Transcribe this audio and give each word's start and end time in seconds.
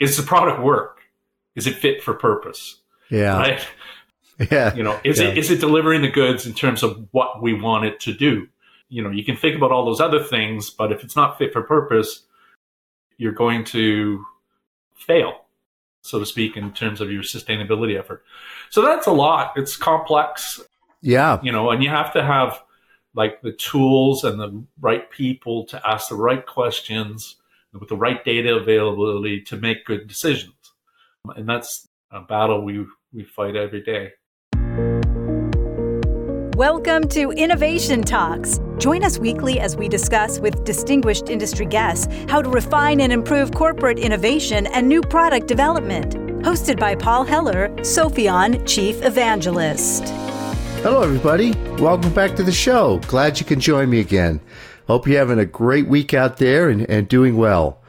is 0.00 0.16
the 0.16 0.22
product 0.22 0.62
work? 0.62 0.98
Is 1.54 1.66
it 1.66 1.76
fit 1.76 2.02
for 2.02 2.14
purpose? 2.14 2.80
Yeah. 3.10 3.36
Right. 3.38 3.66
Yeah. 4.50 4.74
You 4.74 4.82
know, 4.82 5.00
is 5.02 5.18
Yeah. 5.18 5.28
it 5.28 5.38
is 5.38 5.50
it 5.50 5.60
delivering 5.60 6.02
the 6.02 6.10
goods 6.10 6.44
in 6.46 6.52
terms 6.52 6.82
of 6.82 7.08
what 7.12 7.40
we 7.40 7.54
want 7.54 7.86
it 7.86 7.98
to 8.00 8.12
do? 8.12 8.46
You 8.90 9.02
know, 9.02 9.08
you 9.08 9.24
can 9.24 9.34
think 9.34 9.56
about 9.56 9.72
all 9.72 9.86
those 9.86 9.98
other 9.98 10.22
things, 10.22 10.68
but 10.68 10.92
if 10.92 11.02
it's 11.02 11.16
not 11.16 11.38
fit 11.38 11.54
for 11.54 11.62
purpose, 11.62 12.22
you're 13.16 13.32
going 13.32 13.64
to 13.64 14.22
fail, 14.94 15.46
so 16.02 16.18
to 16.18 16.26
speak, 16.26 16.54
in 16.58 16.70
terms 16.74 17.00
of 17.00 17.10
your 17.10 17.22
sustainability 17.22 17.98
effort. 17.98 18.24
So 18.68 18.82
that's 18.82 19.06
a 19.06 19.10
lot. 19.12 19.54
It's 19.56 19.74
complex, 19.74 20.60
Yeah. 21.00 21.40
you 21.42 21.50
know, 21.50 21.70
and 21.70 21.82
you 21.82 21.88
have 21.88 22.12
to 22.12 22.22
have 22.22 22.60
like 23.14 23.40
the 23.40 23.52
tools 23.52 24.22
and 24.22 24.38
the 24.38 24.62
right 24.82 25.10
people 25.10 25.64
to 25.68 25.80
ask 25.88 26.10
the 26.10 26.14
right 26.14 26.44
questions 26.44 27.36
with 27.78 27.88
the 27.88 27.96
right 27.96 28.24
data 28.24 28.54
availability 28.56 29.40
to 29.42 29.56
make 29.56 29.84
good 29.84 30.06
decisions. 30.06 30.54
And 31.36 31.48
that's 31.48 31.88
a 32.10 32.20
battle 32.20 32.62
we 32.62 32.86
we 33.12 33.24
fight 33.24 33.56
every 33.56 33.82
day. 33.82 34.12
Welcome 36.56 37.08
to 37.08 37.32
Innovation 37.32 38.00
Talks. 38.00 38.60
Join 38.78 39.04
us 39.04 39.18
weekly 39.18 39.60
as 39.60 39.76
we 39.76 39.88
discuss 39.88 40.38
with 40.38 40.64
distinguished 40.64 41.28
industry 41.28 41.66
guests 41.66 42.08
how 42.28 42.40
to 42.40 42.48
refine 42.48 43.00
and 43.00 43.12
improve 43.12 43.52
corporate 43.52 43.98
innovation 43.98 44.66
and 44.68 44.88
new 44.88 45.02
product 45.02 45.48
development. 45.48 46.14
Hosted 46.42 46.78
by 46.78 46.94
Paul 46.94 47.24
Heller, 47.24 47.68
Sopheon 47.80 48.66
Chief 48.66 49.02
Evangelist. 49.04 50.04
Hello, 50.82 51.02
everybody. 51.02 51.52
Welcome 51.78 52.14
back 52.14 52.36
to 52.36 52.42
the 52.42 52.52
show. 52.52 53.00
Glad 53.06 53.38
you 53.38 53.44
can 53.44 53.60
join 53.60 53.90
me 53.90 54.00
again. 54.00 54.40
Hope 54.86 55.06
you're 55.06 55.18
having 55.18 55.38
a 55.38 55.44
great 55.44 55.88
week 55.88 56.14
out 56.14 56.36
there 56.36 56.68
and, 56.68 56.88
and 56.88 57.08
doing 57.08 57.36
well. 57.36 57.82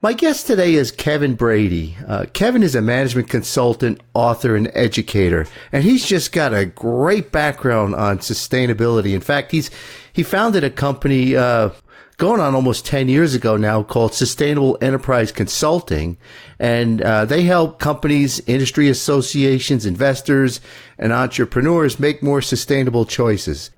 My 0.00 0.12
guest 0.12 0.46
today 0.46 0.74
is 0.74 0.92
Kevin 0.92 1.34
Brady. 1.34 1.96
Uh, 2.06 2.24
Kevin 2.32 2.62
is 2.62 2.74
a 2.74 2.80
management 2.80 3.28
consultant, 3.28 4.00
author, 4.14 4.56
and 4.56 4.70
educator, 4.72 5.46
and 5.72 5.84
he's 5.84 6.06
just 6.06 6.32
got 6.32 6.54
a 6.54 6.64
great 6.64 7.32
background 7.32 7.94
on 7.94 8.18
sustainability. 8.18 9.12
In 9.12 9.20
fact, 9.20 9.50
he's 9.50 9.70
he 10.12 10.22
founded 10.22 10.64
a 10.64 10.70
company 10.70 11.36
uh, 11.36 11.70
going 12.16 12.40
on 12.40 12.54
almost 12.54 12.86
10 12.86 13.08
years 13.08 13.34
ago 13.34 13.56
now 13.56 13.82
called 13.82 14.14
Sustainable 14.14 14.78
Enterprise 14.80 15.32
Consulting. 15.32 16.16
And 16.58 17.02
uh, 17.02 17.24
they 17.24 17.42
help 17.42 17.78
companies, 17.78 18.40
industry 18.46 18.88
associations, 18.88 19.84
investors, 19.84 20.60
and 20.96 21.12
entrepreneurs 21.12 21.98
make 21.98 22.22
more 22.22 22.40
sustainable 22.40 23.04
choices. 23.04 23.70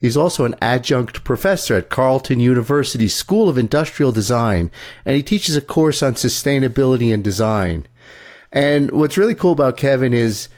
He's 0.00 0.16
also 0.16 0.44
an 0.44 0.54
adjunct 0.62 1.24
professor 1.24 1.74
at 1.74 1.88
Carleton 1.88 2.38
University 2.38 3.08
School 3.08 3.48
of 3.48 3.58
Industrial 3.58 4.12
Design, 4.12 4.70
and 5.04 5.16
he 5.16 5.24
teaches 5.24 5.56
a 5.56 5.60
course 5.60 6.04
on 6.04 6.14
sustainability 6.14 7.12
and 7.12 7.24
design. 7.24 7.84
And 8.52 8.92
what's 8.92 9.18
really 9.18 9.34
cool 9.34 9.50
about 9.50 9.76
Kevin 9.76 10.14
is 10.14 10.48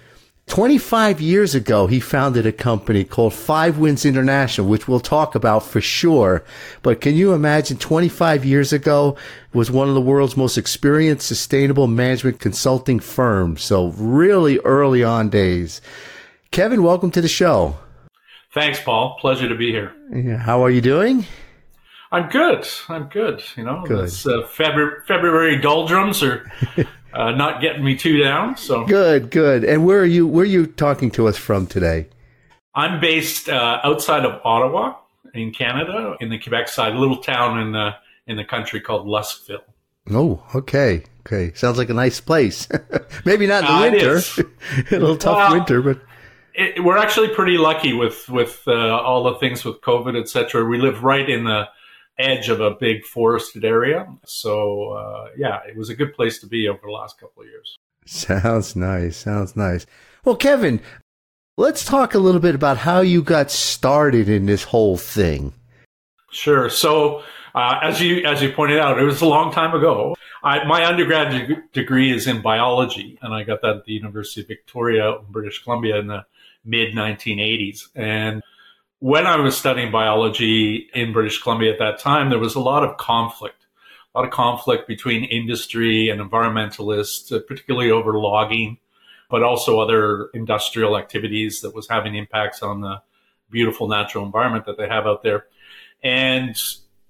25 0.49 1.23
years 1.23 1.55
ago, 1.55 1.87
he 1.87 2.01
founded 2.01 2.45
a 2.45 2.53
company 2.53 3.03
called 3.03 3.33
Five 3.33 3.79
Winds 3.79 4.05
International, 4.05 4.67
which 4.67 4.87
we'll 4.87 5.01
talk 5.01 5.35
about 5.35 5.65
for 5.65 5.81
sure. 5.81 6.45
But 6.83 7.01
can 7.01 7.15
you 7.15 7.33
imagine 7.33 7.79
25 7.79 8.45
years 8.45 8.75
ago 8.75 9.17
was 9.55 9.71
one 9.71 9.89
of 9.89 9.95
the 9.95 10.03
world's 10.03 10.37
most 10.37 10.59
experienced 10.59 11.27
sustainable 11.27 11.87
management 11.87 12.41
consulting 12.41 13.01
firms. 13.01 13.63
So 13.63 13.89
really 13.97 14.59
early 14.67 15.03
on 15.03 15.31
days. 15.31 15.81
Kevin, 16.51 16.83
welcome 16.83 17.11
to 17.13 17.23
the 17.23 17.29
show. 17.29 17.77
Thanks, 18.53 18.81
Paul. 18.81 19.17
Pleasure 19.21 19.49
to 19.49 19.55
be 19.55 19.71
here. 19.71 19.93
Yeah, 20.13 20.37
How 20.39 20.65
are 20.65 20.71
you 20.71 20.81
doing? 20.81 21.25
I'm 22.13 22.29
good. 22.29 22.67
I'm 22.89 23.05
good. 23.05 23.43
You 23.57 23.65
know, 23.65 23.85
Good. 23.87 24.07
It's, 24.07 24.27
uh, 24.27 24.43
February, 24.49 25.03
February 25.07 25.59
doldrums 25.61 26.23
are 26.25 26.51
uh, 27.15 27.31
not 27.31 27.61
getting 27.61 27.85
me 27.85 27.95
too 27.97 28.19
down. 28.19 28.57
So 28.57 28.85
Good, 28.85 29.31
good. 29.31 29.63
And 29.65 29.87
where 29.87 30.01
are 30.01 30.05
you? 30.07 30.27
Where 30.27 30.43
are 30.43 30.47
you 30.49 30.67
talking 30.67 31.13
to 31.13 31.29
us 31.29 31.37
from 31.37 31.69
today? 31.69 32.09
I'm 32.75 33.01
based 33.01 33.49
uh, 33.49 33.81
outside 33.85 34.25
of 34.25 34.41
Ottawa 34.45 34.97
in 35.35 35.53
Canada, 35.53 36.17
in 36.21 36.31
the 36.31 36.39
Quebec 36.39 36.69
side, 36.69 36.95
a 36.95 36.99
little 36.99 37.19
town 37.19 37.61
in 37.61 37.71
the 37.73 37.95
in 38.27 38.37
the 38.37 38.45
country 38.45 38.81
called 38.81 39.07
Luskville. 39.07 39.63
Oh, 40.11 40.43
okay, 40.57 41.05
okay. 41.21 41.53
Sounds 41.55 41.79
like 41.79 41.91
a 41.91 41.95
nice 41.95 42.21
place. 42.21 42.67
Maybe 43.25 43.47
not 43.47 43.63
in 43.65 43.93
the 43.93 43.99
it 43.99 44.09
winter. 44.09 44.51
a 44.97 44.99
little 44.99 45.17
tough 45.17 45.37
Well, 45.37 45.53
winter, 45.53 45.81
but 45.83 46.01
It, 46.55 46.83
we're 46.83 46.99
actually 46.99 47.29
pretty 47.29 47.59
lucky 47.59 47.93
with 47.93 48.29
with 48.29 48.63
uh, 48.67 49.01
all 49.01 49.25
the 49.25 49.35
things 49.37 49.65
with 49.65 49.81
COVID, 49.81 50.19
etc. 50.19 50.65
We 50.65 50.79
live 50.79 51.03
right 51.03 51.29
in 51.29 51.45
the 51.45 51.69
edge 52.19 52.49
of 52.49 52.61
a 52.61 52.73
big 52.73 53.05
forested 53.05 53.65
area, 53.65 54.07
so 54.25 54.91
uh, 54.91 55.29
yeah, 55.37 55.61
it 55.67 55.77
was 55.77 55.89
a 55.89 55.95
good 55.95 56.15
place 56.15 56.39
to 56.41 56.47
be 56.47 56.69
over 56.69 56.81
the 56.83 56.93
last 56.93 57.19
couple 57.19 57.43
of 57.43 57.49
years. 57.49 57.77
sounds 58.07 58.77
nice. 58.77 59.17
Sounds 59.17 59.57
nice. 59.57 59.87
Well, 60.25 60.37
Kevin, 60.37 60.81
let's 61.57 61.85
talk 61.85 62.15
a 62.15 62.19
little 62.19 62.41
bit 62.41 62.55
about 62.55 62.79
how 62.79 63.01
you 63.01 63.23
got 63.23 63.51
started 63.51 64.29
in 64.29 64.47
this 64.47 64.65
whole 64.65 64.97
thing. 64.97 65.53
Sure. 66.31 66.71
So, 66.71 67.23
uh, 67.55 67.81
as 67.83 68.01
you 68.01 68.25
as 68.25 68.43
you 68.43 68.53
pointed 68.53 68.79
out, 68.79 69.01
it 69.01 69.05
was 69.05 69.21
a 69.21 69.27
long 69.27 69.53
time 69.53 69.75
ago. 69.75 70.15
I, 70.43 70.65
my 70.65 70.87
undergrad 70.87 71.33
deg- 71.33 71.73
degree 71.73 72.13
is 72.13 72.27
in 72.27 72.41
biology, 72.41 73.19
and 73.21 73.35
I 73.35 73.43
got 73.43 73.61
that 73.63 73.77
at 73.77 73.85
the 73.85 73.93
University 73.93 74.41
of 74.41 74.49
Victoria 74.49 75.19
in 75.19 75.25
British 75.31 75.63
Columbia 75.63 75.99
in 75.99 76.07
the 76.07 76.25
mid 76.65 76.95
1980s. 76.95 77.89
And 77.95 78.43
when 79.01 79.27
I 79.27 79.37
was 79.37 79.57
studying 79.57 79.91
biology 79.91 80.89
in 80.95 81.13
British 81.13 81.43
Columbia 81.43 81.73
at 81.73 81.79
that 81.79 81.99
time, 81.99 82.31
there 82.31 82.39
was 82.39 82.55
a 82.55 82.61
lot 82.61 82.85
of 82.85 82.97
conflict, 82.99 83.67
a 84.15 84.19
lot 84.19 84.27
of 84.27 84.33
conflict 84.33 84.87
between 84.87 85.25
industry 85.25 86.11
and 86.11 86.21
environmentalists, 86.21 87.35
uh, 87.35 87.41
particularly 87.47 87.91
over 87.91 88.19
logging, 88.19 88.79
but 89.31 89.43
also 89.43 89.81
other 89.81 90.29
industrial 90.35 90.99
activities 90.99 91.61
that 91.63 91.75
was 91.75 91.89
having 91.89 92.15
impacts 92.15 92.63
on 92.63 92.83
the 92.83 93.01
beautiful 93.51 93.89
natural 93.89 94.25
environment 94.25 94.67
that 94.67 94.77
they 94.77 94.89
have 94.89 95.07
out 95.07 95.23
there. 95.23 95.47
And 96.03 96.57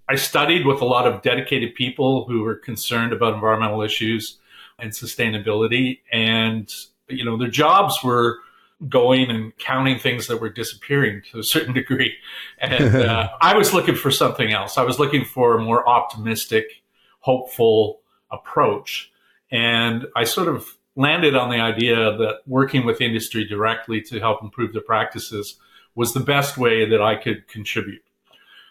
I 0.08 0.16
studied 0.16 0.66
with 0.66 0.80
a 0.80 0.84
lot 0.84 1.06
of 1.06 1.22
dedicated 1.22 1.74
people 1.74 2.24
who 2.24 2.42
were 2.42 2.56
concerned 2.56 3.12
about 3.12 3.34
environmental 3.34 3.82
issues 3.82 4.38
and 4.78 4.90
sustainability. 4.90 6.00
And, 6.12 6.72
you 7.08 7.24
know, 7.24 7.36
their 7.36 7.50
jobs 7.50 8.02
were 8.02 8.38
going 8.88 9.30
and 9.30 9.56
counting 9.58 9.98
things 9.98 10.26
that 10.26 10.40
were 10.40 10.48
disappearing 10.48 11.22
to 11.30 11.38
a 11.38 11.42
certain 11.42 11.74
degree. 11.80 12.14
And 12.58 12.96
uh, 12.96 13.30
I 13.40 13.56
was 13.56 13.74
looking 13.74 13.94
for 13.94 14.10
something 14.10 14.52
else. 14.52 14.78
I 14.78 14.82
was 14.82 14.98
looking 14.98 15.24
for 15.24 15.56
a 15.56 15.62
more 15.62 15.88
optimistic, 15.88 16.82
hopeful 17.20 18.00
approach. 18.30 19.10
And 19.50 20.06
I 20.16 20.24
sort 20.24 20.48
of 20.48 20.76
landed 20.96 21.34
on 21.34 21.50
the 21.50 21.60
idea 21.60 22.16
that 22.16 22.40
working 22.46 22.84
with 22.84 23.00
industry 23.00 23.44
directly 23.44 24.00
to 24.02 24.20
help 24.20 24.42
improve 24.42 24.72
their 24.72 24.82
practices 24.82 25.56
was 25.94 26.14
the 26.14 26.20
best 26.20 26.56
way 26.56 26.88
that 26.88 27.02
I 27.02 27.16
could 27.16 27.48
contribute. 27.48 28.02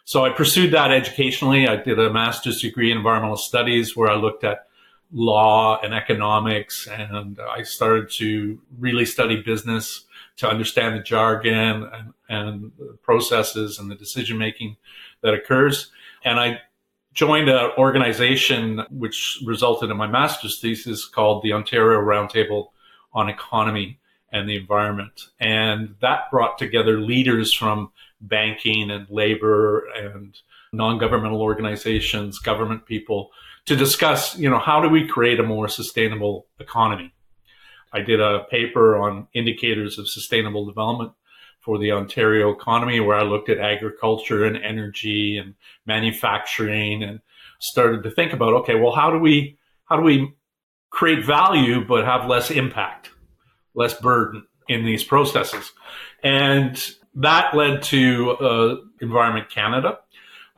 So 0.05 0.25
I 0.25 0.31
pursued 0.31 0.71
that 0.71 0.91
educationally. 0.91 1.67
I 1.67 1.75
did 1.75 1.99
a 1.99 2.11
master's 2.11 2.61
degree 2.61 2.91
in 2.91 2.97
environmental 2.97 3.37
studies 3.37 3.95
where 3.95 4.09
I 4.09 4.15
looked 4.15 4.43
at 4.43 4.67
law 5.11 5.79
and 5.81 5.93
economics 5.93 6.87
and 6.87 7.39
I 7.39 7.63
started 7.63 8.11
to 8.11 8.59
really 8.77 9.05
study 9.05 9.41
business 9.41 10.05
to 10.37 10.47
understand 10.47 10.95
the 10.95 11.03
jargon 11.03 11.89
and, 11.91 12.13
and 12.29 12.71
the 12.77 12.97
processes 13.01 13.79
and 13.79 13.89
the 13.89 13.95
decision 13.95 14.37
making 14.37 14.77
that 15.21 15.33
occurs. 15.33 15.91
And 16.23 16.39
I 16.39 16.59
joined 17.13 17.49
an 17.49 17.71
organization 17.77 18.83
which 18.91 19.39
resulted 19.45 19.89
in 19.89 19.97
my 19.97 20.07
master's 20.07 20.61
thesis 20.61 21.05
called 21.05 21.43
the 21.43 21.53
Ontario 21.53 21.99
Roundtable 21.99 22.67
on 23.11 23.29
Economy 23.29 23.99
and 24.31 24.47
the 24.47 24.55
Environment. 24.55 25.29
And 25.39 25.95
that 26.01 26.29
brought 26.29 26.57
together 26.57 26.99
leaders 26.99 27.51
from 27.51 27.91
banking 28.21 28.91
and 28.91 29.09
labor 29.09 29.87
and 29.95 30.37
non-governmental 30.71 31.41
organizations, 31.41 32.37
government 32.37 32.85
people 32.85 33.31
to 33.69 33.75
discuss, 33.75 34.35
you 34.35 34.49
know, 34.49 34.57
how 34.57 34.81
do 34.81 34.89
we 34.89 35.07
create 35.07 35.39
a 35.39 35.43
more 35.43 35.67
sustainable 35.67 36.47
economy? 36.59 37.13
I 37.93 38.01
did 38.01 38.19
a 38.19 38.45
paper 38.49 38.97
on 38.97 39.27
indicators 39.35 39.99
of 39.99 40.09
sustainable 40.09 40.65
development 40.65 41.11
for 41.59 41.77
the 41.77 41.91
Ontario 41.91 42.49
economy 42.49 42.99
where 42.99 43.15
I 43.15 43.21
looked 43.21 43.47
at 43.47 43.59
agriculture 43.59 44.43
and 44.43 44.57
energy 44.57 45.37
and 45.37 45.53
manufacturing 45.85 47.03
and 47.03 47.19
started 47.59 48.01
to 48.01 48.09
think 48.09 48.33
about, 48.33 48.53
okay, 48.53 48.73
well, 48.73 48.91
how 48.91 49.11
do 49.11 49.19
we, 49.19 49.59
how 49.85 49.97
do 49.97 50.01
we 50.01 50.33
create 50.89 51.23
value 51.23 51.85
but 51.85 52.05
have 52.05 52.27
less 52.27 52.49
impact, 52.49 53.11
less 53.75 53.93
burden 53.93 54.47
in 54.67 54.83
these 54.83 55.03
processes? 55.03 55.71
And 56.23 56.75
that 57.13 57.55
led 57.55 57.83
to 57.83 58.31
uh, 58.31 58.75
Environment 58.99 59.47
Canada, 59.47 59.99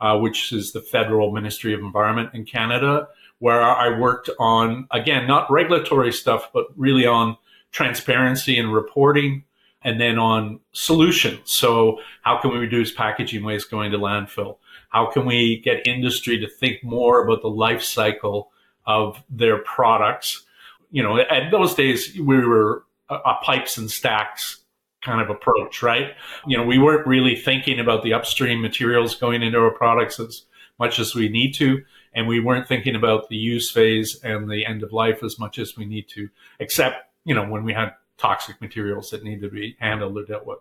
uh, 0.02 0.18
which 0.18 0.52
is 0.52 0.72
the 0.72 0.82
federal 0.82 1.32
Ministry 1.32 1.72
of 1.72 1.80
Environment 1.80 2.28
in 2.34 2.44
Canada, 2.44 3.08
where 3.38 3.62
I 3.62 3.98
worked 3.98 4.28
on, 4.38 4.86
again, 4.90 5.26
not 5.26 5.50
regulatory 5.50 6.12
stuff, 6.12 6.50
but 6.52 6.66
really 6.76 7.06
on 7.06 7.38
transparency 7.70 8.58
and 8.58 8.74
reporting, 8.74 9.44
and 9.82 9.98
then 9.98 10.18
on 10.18 10.60
solutions. 10.72 11.50
So, 11.50 11.98
how 12.20 12.38
can 12.38 12.52
we 12.52 12.58
reduce 12.58 12.92
packaging 12.92 13.42
waste 13.42 13.70
going 13.70 13.90
to 13.92 13.98
landfill? 13.98 14.58
How 14.90 15.06
can 15.06 15.24
we 15.24 15.60
get 15.60 15.86
industry 15.86 16.38
to 16.38 16.48
think 16.48 16.84
more 16.84 17.24
about 17.24 17.40
the 17.40 17.48
life 17.48 17.82
cycle 17.82 18.52
of 18.86 19.22
their 19.30 19.58
products. 19.58 20.44
You 20.90 21.02
know, 21.02 21.18
at 21.18 21.50
those 21.50 21.74
days 21.74 22.18
we 22.18 22.44
were 22.44 22.84
a 23.08 23.34
pipes 23.42 23.76
and 23.76 23.90
stacks 23.90 24.61
kind 25.02 25.20
of 25.20 25.30
approach, 25.30 25.82
right? 25.82 26.14
You 26.46 26.56
know, 26.56 26.64
we 26.64 26.78
weren't 26.78 27.06
really 27.06 27.36
thinking 27.36 27.80
about 27.80 28.02
the 28.02 28.14
upstream 28.14 28.62
materials 28.62 29.14
going 29.14 29.42
into 29.42 29.58
our 29.58 29.70
products 29.70 30.18
as 30.18 30.44
much 30.78 30.98
as 30.98 31.14
we 31.14 31.28
need 31.28 31.52
to. 31.54 31.82
And 32.14 32.28
we 32.28 32.40
weren't 32.40 32.68
thinking 32.68 32.94
about 32.94 33.28
the 33.28 33.36
use 33.36 33.70
phase 33.70 34.20
and 34.22 34.50
the 34.50 34.66
end 34.66 34.82
of 34.82 34.92
life 34.92 35.22
as 35.22 35.38
much 35.38 35.58
as 35.58 35.76
we 35.76 35.84
need 35.84 36.08
to, 36.10 36.28
except, 36.60 37.06
you 37.24 37.34
know, 37.34 37.46
when 37.46 37.64
we 37.64 37.72
had 37.72 37.94
toxic 38.18 38.60
materials 38.60 39.10
that 39.10 39.24
needed 39.24 39.42
to 39.42 39.50
be 39.50 39.76
handled 39.80 40.16
or 40.16 40.24
dealt 40.24 40.46
with. 40.46 40.58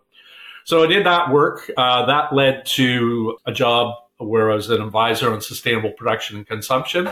So 0.64 0.84
I 0.84 0.88
did 0.88 1.06
that 1.06 1.32
work. 1.32 1.70
Uh, 1.76 2.06
that 2.06 2.34
led 2.34 2.66
to 2.68 3.38
a 3.46 3.52
job 3.52 3.96
where 4.18 4.52
I 4.52 4.56
was 4.56 4.70
an 4.70 4.82
advisor 4.82 5.34
on 5.34 5.42
sustainable 5.42 5.92
production 5.92 6.38
and 6.38 6.48
consumption. 6.48 7.12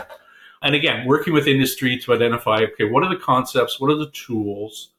And 0.62 0.74
again, 0.74 1.06
working 1.06 1.32
with 1.32 1.46
industry 1.46 1.98
to 1.98 2.14
identify, 2.14 2.62
okay, 2.72 2.84
what 2.84 3.02
are 3.02 3.08
the 3.08 3.20
concepts? 3.20 3.80
What 3.80 3.90
are 3.90 3.96
the 3.96 4.10
tools 4.10 4.90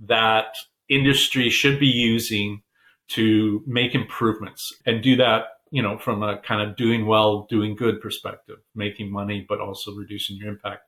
that 0.00 0.56
industry 0.88 1.50
should 1.50 1.78
be 1.78 1.86
using 1.86 2.62
to 3.08 3.62
make 3.66 3.94
improvements 3.94 4.72
and 4.86 5.02
do 5.02 5.16
that 5.16 5.44
you 5.70 5.82
know 5.82 5.98
from 5.98 6.22
a 6.22 6.38
kind 6.38 6.62
of 6.62 6.76
doing 6.76 7.06
well 7.06 7.46
doing 7.50 7.74
good 7.74 8.00
perspective 8.00 8.58
making 8.74 9.10
money 9.10 9.44
but 9.48 9.60
also 9.60 9.94
reducing 9.94 10.36
your 10.36 10.48
impact. 10.48 10.82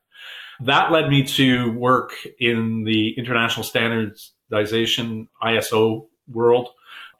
That 0.59 0.91
led 0.91 1.09
me 1.09 1.23
to 1.23 1.71
work 1.71 2.13
in 2.39 2.83
the 2.83 3.17
international 3.17 3.63
standardization 3.63 5.27
iso 5.43 6.07
world 6.27 6.69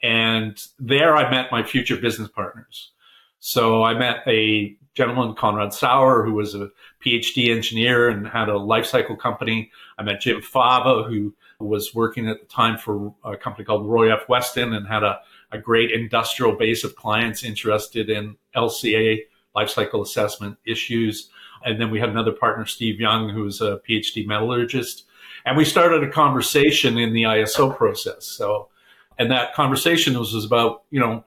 and 0.04 0.64
there 0.80 1.16
i 1.16 1.30
met 1.30 1.52
my 1.52 1.64
future 1.64 1.98
business 1.98 2.30
partners. 2.30 2.92
So 3.40 3.84
i 3.84 3.94
met 3.94 4.18
a 4.28 4.76
gentleman 4.94 5.36
Konrad 5.36 5.74
Saur 5.74 6.24
who 6.24 6.34
was 6.34 6.56
a 6.56 6.70
phd 7.04 7.50
engineer 7.50 8.10
and 8.10 8.28
had 8.28 8.50
a 8.50 8.58
life 8.58 8.86
cycle 8.86 9.16
company 9.16 9.72
i 9.98 10.04
met 10.04 10.22
jim 10.22 10.42
fava 10.42 11.04
who 11.04 11.34
was 11.62 11.94
working 11.94 12.28
at 12.28 12.40
the 12.40 12.48
time 12.48 12.78
for 12.78 13.14
a 13.24 13.38
company 13.38 13.66
called 13.66 13.88
Roy 13.88 14.14
F. 14.14 14.28
Weston 14.28 14.74
and 14.74 14.88
had 14.88 15.04
a, 15.04 15.20
a 15.52 15.58
great 15.58 15.92
industrial 15.92 16.56
base 16.56 16.84
of 16.84 16.96
clients 16.96 17.44
interested 17.44 18.10
in 18.10 18.36
LCA 18.56 19.20
lifecycle 19.56 20.02
assessment 20.02 20.58
issues. 20.66 21.30
And 21.64 21.80
then 21.80 21.92
we 21.92 22.00
had 22.00 22.10
another 22.10 22.32
partner, 22.32 22.66
Steve 22.66 23.00
Young, 23.00 23.30
who's 23.30 23.62
a 23.62 23.80
PhD 23.88 24.26
metallurgist. 24.26 25.06
And 25.46 25.58
we 25.58 25.66
started 25.66 26.04
a 26.04 26.10
conversation 26.10 26.98
in 26.98 27.14
the 27.14 27.24
ISO 27.24 27.76
process. 27.76 28.26
So, 28.26 28.70
and 29.18 29.30
that 29.32 29.54
conversation 29.54 30.18
was, 30.18 30.34
was 30.34 30.46
about, 30.46 30.84
you 30.90 31.00
know, 31.00 31.24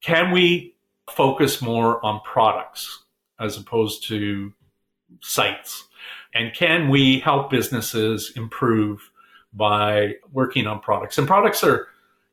can 0.00 0.30
we 0.30 0.74
focus 1.12 1.60
more 1.60 2.04
on 2.04 2.20
products 2.20 3.04
as 3.38 3.56
opposed 3.56 4.06
to 4.08 4.52
sites? 5.20 5.84
And 6.34 6.54
can 6.54 6.88
we 6.88 7.20
help 7.20 7.50
businesses 7.50 8.32
improve 8.36 9.10
by 9.52 10.14
working 10.32 10.66
on 10.66 10.80
products. 10.80 11.18
And 11.18 11.26
products 11.26 11.64
are, 11.64 11.88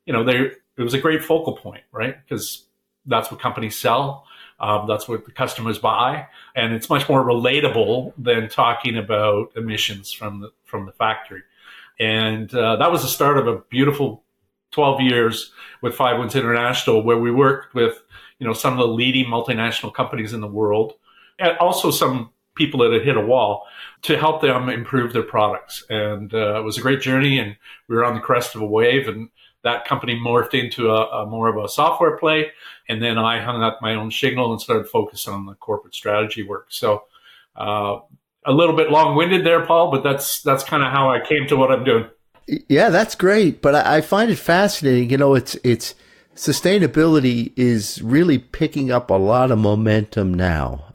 you 0.05 0.13
know, 0.13 0.23
they 0.23 0.51
it 0.77 0.83
was 0.83 0.93
a 0.93 0.99
great 0.99 1.23
focal 1.23 1.53
point, 1.57 1.83
right? 1.91 2.15
Because 2.23 2.65
that's 3.05 3.31
what 3.31 3.39
companies 3.39 3.75
sell. 3.75 4.25
Um, 4.59 4.87
that's 4.87 5.07
what 5.07 5.25
the 5.25 5.31
customers 5.31 5.77
buy, 5.77 6.27
and 6.55 6.73
it's 6.73 6.89
much 6.89 7.07
more 7.07 7.23
relatable 7.23 8.13
than 8.17 8.49
talking 8.49 8.97
about 8.97 9.51
emissions 9.55 10.11
from 10.11 10.39
the 10.41 10.51
from 10.65 10.85
the 10.85 10.91
factory. 10.91 11.43
And 11.99 12.53
uh, 12.53 12.75
that 12.77 12.91
was 12.91 13.03
the 13.03 13.07
start 13.07 13.37
of 13.37 13.47
a 13.47 13.59
beautiful 13.69 14.23
12 14.71 15.01
years 15.01 15.51
with 15.81 15.95
Five 15.95 16.19
Winds 16.19 16.35
International, 16.35 17.03
where 17.03 17.17
we 17.17 17.31
worked 17.31 17.75
with 17.75 18.01
you 18.39 18.47
know 18.47 18.53
some 18.53 18.73
of 18.73 18.79
the 18.79 18.87
leading 18.87 19.25
multinational 19.25 19.93
companies 19.93 20.33
in 20.33 20.41
the 20.41 20.47
world, 20.47 20.93
and 21.39 21.57
also 21.57 21.91
some 21.91 22.31
people 22.57 22.79
that 22.81 22.91
had 22.91 23.03
hit 23.03 23.15
a 23.15 23.21
wall 23.21 23.65
to 24.01 24.17
help 24.17 24.41
them 24.41 24.67
improve 24.69 25.13
their 25.13 25.23
products. 25.23 25.83
And 25.89 26.33
uh, 26.33 26.59
it 26.59 26.63
was 26.63 26.77
a 26.77 26.81
great 26.81 27.01
journey, 27.01 27.39
and 27.39 27.55
we 27.87 27.95
were 27.95 28.03
on 28.03 28.15
the 28.15 28.19
crest 28.19 28.55
of 28.55 28.61
a 28.61 28.65
wave. 28.65 29.07
And 29.07 29.29
that 29.63 29.85
company 29.85 30.19
morphed 30.19 30.53
into 30.53 30.89
a, 30.89 31.23
a 31.23 31.25
more 31.25 31.47
of 31.47 31.63
a 31.63 31.69
software 31.69 32.17
play. 32.17 32.51
And 32.89 33.01
then 33.01 33.17
I 33.17 33.39
hung 33.39 33.61
up 33.61 33.79
my 33.81 33.95
own 33.95 34.09
shingle 34.09 34.51
and 34.51 34.61
started 34.61 34.87
focusing 34.87 35.33
on 35.33 35.45
the 35.45 35.53
corporate 35.53 35.95
strategy 35.95 36.43
work. 36.43 36.67
So 36.69 37.03
uh, 37.55 37.99
a 38.45 38.51
little 38.51 38.75
bit 38.75 38.91
long-winded 38.91 39.45
there, 39.45 39.65
Paul, 39.65 39.91
but 39.91 40.03
that's 40.03 40.41
that's 40.41 40.63
kind 40.63 40.83
of 40.83 40.91
how 40.91 41.09
I 41.09 41.19
came 41.19 41.47
to 41.47 41.55
what 41.55 41.71
I'm 41.71 41.83
doing. 41.83 42.09
Yeah, 42.69 42.89
that's 42.89 43.15
great. 43.15 43.61
But 43.61 43.75
I, 43.75 43.97
I 43.97 44.01
find 44.01 44.31
it 44.31 44.37
fascinating. 44.37 45.09
You 45.09 45.17
know, 45.17 45.35
it's 45.35 45.55
it's 45.63 45.95
sustainability 46.37 47.51
is 47.55 48.01
really 48.01 48.37
picking 48.37 48.91
up 48.91 49.09
a 49.09 49.15
lot 49.15 49.51
of 49.51 49.59
momentum 49.59 50.33
now 50.33 50.85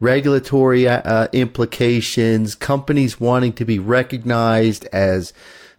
regulatory 0.00 0.88
uh, 0.88 1.28
implications, 1.32 2.54
companies 2.54 3.20
wanting 3.20 3.52
to 3.52 3.64
be 3.64 3.78
recognized 3.78 4.86
as 4.86 5.32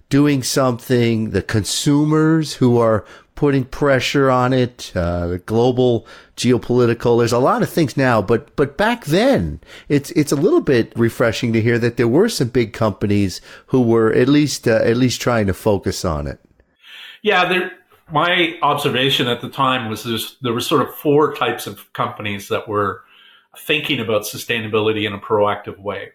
doing 0.09 0.44
something, 0.44 1.31
the 1.31 1.41
consumers 1.41 2.53
who 2.56 2.77
are 2.77 3.03
putting 3.33 3.65
pressure 3.65 4.29
on 4.29 4.53
it, 4.53 4.91
uh, 4.94 5.25
the 5.25 5.39
global 5.39 6.06
geopolitical. 6.38 7.18
There's 7.18 7.31
a 7.31 7.39
lot 7.39 7.63
of 7.63 7.69
things 7.69 7.97
now, 7.97 8.21
but 8.21 8.56
but 8.56 8.77
back 8.77 9.06
then, 9.06 9.59
it's 9.89 10.12
it's 10.12 10.31
a 10.31 10.35
little 10.35 10.62
bit 10.62 10.94
refreshing 10.95 11.51
to 11.53 11.62
hear 11.62 11.79
that 11.79 11.97
there 11.97 12.07
were 12.07 12.29
some 12.29 12.50
big 12.50 12.73
companies 12.73 13.41
who 13.68 13.81
were 13.81 14.13
at 14.13 14.27
least 14.27 14.68
uh, 14.68 14.81
at 14.83 14.97
least 14.97 15.21
trying 15.21 15.47
to 15.47 15.53
focus 15.53 16.06
on 16.06 16.27
it. 16.27 16.39
Yeah, 17.23 17.50
there. 17.50 17.71
My 18.12 18.58
observation 18.62 19.28
at 19.28 19.40
the 19.40 19.50
time 19.50 19.90
was 19.90 20.36
there 20.42 20.54
were 20.54 20.62
sort 20.62 20.81
of 20.81 20.94
four 20.96 21.34
types 21.34 21.66
of 21.66 21.92
companies 21.94 22.50
that 22.50 22.68
were 22.68 23.04
thinking 23.58 24.00
about 24.00 24.24
sustainability 24.24 25.08
in 25.08 25.13
a 25.13 25.19
proactive 25.19 25.80
way. 25.80 26.12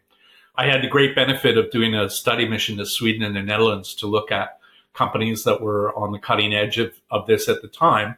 I 0.56 0.66
had 0.66 0.82
the 0.82 0.88
great 0.88 1.14
benefit 1.14 1.56
of 1.56 1.70
doing 1.70 1.94
a 1.94 2.10
study 2.10 2.46
mission 2.48 2.76
to 2.78 2.87
Sweden 2.87 3.22
and 3.22 3.37
the 3.37 3.43
Netherlands 3.43 3.94
to 3.96 4.06
look 4.06 4.31
at 4.31 4.58
companies 4.94 5.44
that 5.44 5.60
were 5.60 5.96
on 5.96 6.12
the 6.12 6.19
cutting 6.19 6.54
edge 6.54 6.78
of, 6.78 6.93
of 7.10 7.26
this 7.26 7.48
at 7.48 7.62
the 7.62 7.69
time. 7.69 8.16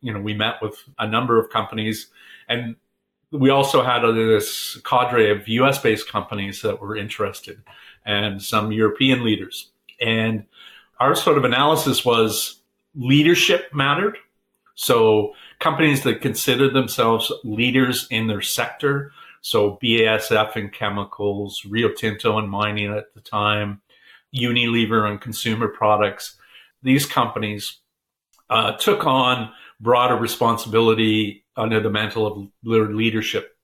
You 0.00 0.12
know, 0.12 0.20
we 0.20 0.34
met 0.34 0.62
with 0.62 0.76
a 0.98 1.06
number 1.06 1.38
of 1.38 1.50
companies 1.50 2.08
and 2.48 2.76
we 3.30 3.50
also 3.50 3.82
had 3.82 4.00
this 4.14 4.80
cadre 4.84 5.30
of 5.30 5.48
US 5.48 5.78
based 5.80 6.10
companies 6.10 6.62
that 6.62 6.80
were 6.80 6.96
interested 6.96 7.62
and 8.06 8.42
some 8.42 8.72
European 8.72 9.22
leaders. 9.22 9.70
And 10.00 10.44
our 11.00 11.14
sort 11.14 11.36
of 11.36 11.44
analysis 11.44 12.04
was 12.04 12.57
leadership 12.94 13.72
mattered. 13.72 14.18
So 14.74 15.34
companies 15.58 16.02
that 16.04 16.20
consider 16.20 16.70
themselves 16.70 17.32
leaders 17.44 18.06
in 18.10 18.26
their 18.26 18.42
sector. 18.42 19.12
So 19.40 19.78
BASF 19.82 20.56
in 20.56 20.70
chemicals, 20.70 21.64
Rio 21.64 21.90
Tinto 21.90 22.38
in 22.38 22.48
mining 22.48 22.92
at 22.92 23.14
the 23.14 23.20
time, 23.20 23.80
Unilever 24.34 25.08
and 25.08 25.20
consumer 25.20 25.68
products. 25.68 26.36
These 26.82 27.06
companies 27.06 27.78
uh, 28.50 28.72
took 28.72 29.06
on 29.06 29.50
broader 29.80 30.16
responsibility 30.16 31.44
under 31.56 31.80
the 31.80 31.90
mantle 31.90 32.26
of 32.26 32.48
leadership 32.62 33.56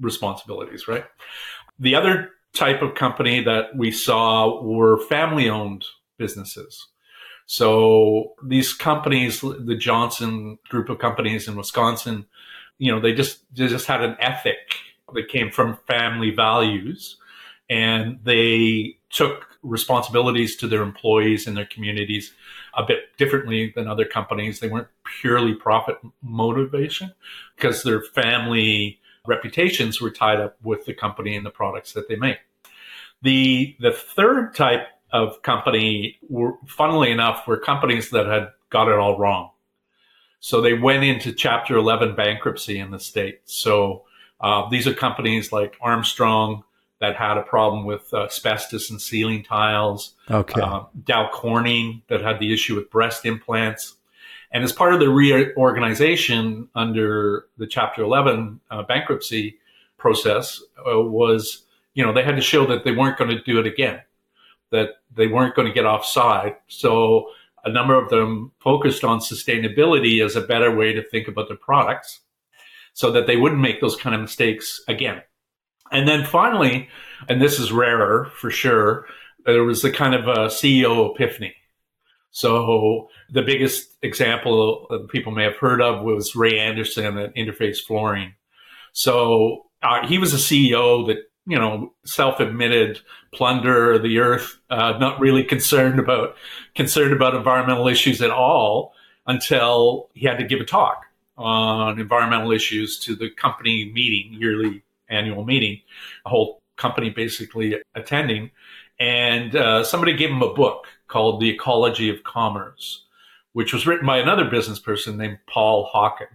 responsibilities, 0.00 0.88
right? 0.88 1.04
The 1.78 1.94
other 1.94 2.30
type 2.54 2.82
of 2.82 2.94
company 2.94 3.42
that 3.44 3.76
we 3.76 3.90
saw 3.90 4.62
were 4.62 4.98
family 5.06 5.48
owned 5.48 5.84
businesses. 6.16 6.88
So 7.50 8.34
these 8.44 8.74
companies, 8.74 9.40
the 9.40 9.74
Johnson 9.74 10.58
group 10.68 10.90
of 10.90 10.98
companies 10.98 11.48
in 11.48 11.56
Wisconsin, 11.56 12.26
you 12.76 12.92
know, 12.92 13.00
they 13.00 13.14
just 13.14 13.42
they 13.56 13.68
just 13.68 13.86
had 13.86 14.02
an 14.02 14.18
ethic 14.20 14.74
that 15.14 15.28
came 15.28 15.50
from 15.50 15.78
family 15.86 16.30
values, 16.30 17.16
and 17.70 18.18
they 18.22 18.98
took 19.08 19.46
responsibilities 19.62 20.56
to 20.56 20.68
their 20.68 20.82
employees 20.82 21.46
and 21.46 21.56
their 21.56 21.64
communities 21.64 22.34
a 22.76 22.84
bit 22.84 23.16
differently 23.16 23.72
than 23.74 23.88
other 23.88 24.04
companies. 24.04 24.60
They 24.60 24.68
weren't 24.68 24.88
purely 25.22 25.54
profit 25.54 25.96
motivation 26.20 27.14
because 27.56 27.82
their 27.82 28.02
family 28.02 29.00
reputations 29.26 30.02
were 30.02 30.10
tied 30.10 30.38
up 30.38 30.58
with 30.62 30.84
the 30.84 30.92
company 30.92 31.34
and 31.34 31.46
the 31.46 31.50
products 31.50 31.94
that 31.94 32.08
they 32.08 32.16
make. 32.16 32.40
The 33.22 33.74
the 33.80 33.92
third 33.92 34.54
type 34.54 34.88
of 35.12 35.42
company 35.42 36.18
were, 36.28 36.54
funnily 36.66 37.10
enough, 37.10 37.46
were 37.46 37.58
companies 37.58 38.10
that 38.10 38.26
had 38.26 38.48
got 38.70 38.88
it 38.88 38.98
all 38.98 39.18
wrong. 39.18 39.50
So 40.40 40.60
they 40.60 40.74
went 40.74 41.04
into 41.04 41.32
Chapter 41.32 41.76
11 41.76 42.14
bankruptcy 42.14 42.78
in 42.78 42.90
the 42.90 43.00
state. 43.00 43.40
So 43.44 44.04
uh, 44.40 44.68
these 44.68 44.86
are 44.86 44.94
companies 44.94 45.52
like 45.52 45.76
Armstrong 45.80 46.62
that 47.00 47.16
had 47.16 47.36
a 47.36 47.42
problem 47.42 47.84
with 47.84 48.12
uh, 48.12 48.24
asbestos 48.24 48.90
and 48.90 49.00
ceiling 49.00 49.42
tiles. 49.42 50.14
Okay. 50.30 50.60
Uh, 50.60 50.84
Dow 51.04 51.30
Corning 51.32 52.02
that 52.08 52.20
had 52.20 52.38
the 52.38 52.52
issue 52.52 52.76
with 52.76 52.90
breast 52.90 53.24
implants. 53.24 53.94
And 54.50 54.64
as 54.64 54.72
part 54.72 54.94
of 54.94 55.00
the 55.00 55.10
reorganization 55.10 56.68
under 56.74 57.46
the 57.56 57.66
Chapter 57.66 58.02
11 58.02 58.60
uh, 58.70 58.82
bankruptcy 58.82 59.58
process 59.96 60.62
uh, 60.78 61.00
was, 61.00 61.64
you 61.94 62.04
know, 62.04 62.12
they 62.12 62.22
had 62.22 62.36
to 62.36 62.42
show 62.42 62.66
that 62.66 62.84
they 62.84 62.92
weren't 62.92 63.18
going 63.18 63.30
to 63.30 63.42
do 63.42 63.58
it 63.58 63.66
again 63.66 64.00
that 64.70 64.90
they 65.14 65.26
weren't 65.26 65.54
going 65.54 65.68
to 65.68 65.74
get 65.74 65.86
offside. 65.86 66.56
So 66.68 67.30
a 67.64 67.70
number 67.70 67.94
of 67.94 68.08
them 68.08 68.52
focused 68.60 69.04
on 69.04 69.20
sustainability 69.20 70.24
as 70.24 70.36
a 70.36 70.40
better 70.40 70.74
way 70.74 70.92
to 70.92 71.02
think 71.02 71.28
about 71.28 71.48
their 71.48 71.56
products 71.56 72.20
so 72.92 73.10
that 73.12 73.26
they 73.26 73.36
wouldn't 73.36 73.60
make 73.60 73.80
those 73.80 73.96
kind 73.96 74.14
of 74.14 74.20
mistakes 74.20 74.80
again. 74.88 75.22
And 75.90 76.06
then 76.06 76.24
finally, 76.24 76.88
and 77.28 77.40
this 77.40 77.58
is 77.58 77.72
rarer 77.72 78.26
for 78.36 78.50
sure, 78.50 79.06
there 79.46 79.64
was 79.64 79.84
a 79.84 79.92
kind 79.92 80.14
of 80.14 80.28
a 80.28 80.48
CEO 80.48 81.14
epiphany. 81.14 81.54
So 82.30 83.08
the 83.30 83.42
biggest 83.42 83.96
example 84.02 84.86
that 84.90 85.08
people 85.08 85.32
may 85.32 85.44
have 85.44 85.56
heard 85.56 85.80
of 85.80 86.04
was 86.04 86.36
Ray 86.36 86.58
Anderson 86.58 87.18
at 87.18 87.34
Interface 87.34 87.78
Flooring. 87.78 88.34
So 88.92 89.66
uh, 89.82 90.06
he 90.06 90.18
was 90.18 90.34
a 90.34 90.36
CEO 90.36 91.06
that 91.06 91.18
you 91.48 91.58
know 91.58 91.92
self-admitted 92.04 93.00
plunder 93.32 93.94
of 93.94 94.02
the 94.02 94.18
earth, 94.18 94.58
uh, 94.70 94.96
not 94.98 95.18
really 95.18 95.42
concerned 95.42 95.98
about 95.98 96.36
concerned 96.74 97.12
about 97.12 97.34
environmental 97.34 97.88
issues 97.88 98.22
at 98.22 98.30
all 98.30 98.92
until 99.26 100.10
he 100.14 100.26
had 100.26 100.38
to 100.38 100.44
give 100.44 100.60
a 100.60 100.64
talk 100.64 101.06
on 101.36 101.98
environmental 101.98 102.52
issues 102.52 102.98
to 102.98 103.14
the 103.14 103.30
company 103.30 103.90
meeting, 103.94 104.34
yearly 104.38 104.82
annual 105.08 105.44
meeting, 105.44 105.80
a 106.26 106.28
whole 106.28 106.60
company 106.76 107.10
basically 107.10 107.76
attending. 107.94 108.50
And 109.00 109.54
uh, 109.54 109.84
somebody 109.84 110.14
gave 110.14 110.30
him 110.30 110.42
a 110.42 110.52
book 110.52 110.86
called 111.06 111.40
The 111.40 111.50
Ecology 111.50 112.10
of 112.10 112.24
Commerce, 112.24 113.04
which 113.52 113.72
was 113.72 113.86
written 113.86 114.06
by 114.06 114.18
another 114.18 114.44
business 114.44 114.78
person 114.78 115.16
named 115.16 115.38
Paul 115.48 115.88
Hawken. 115.92 116.26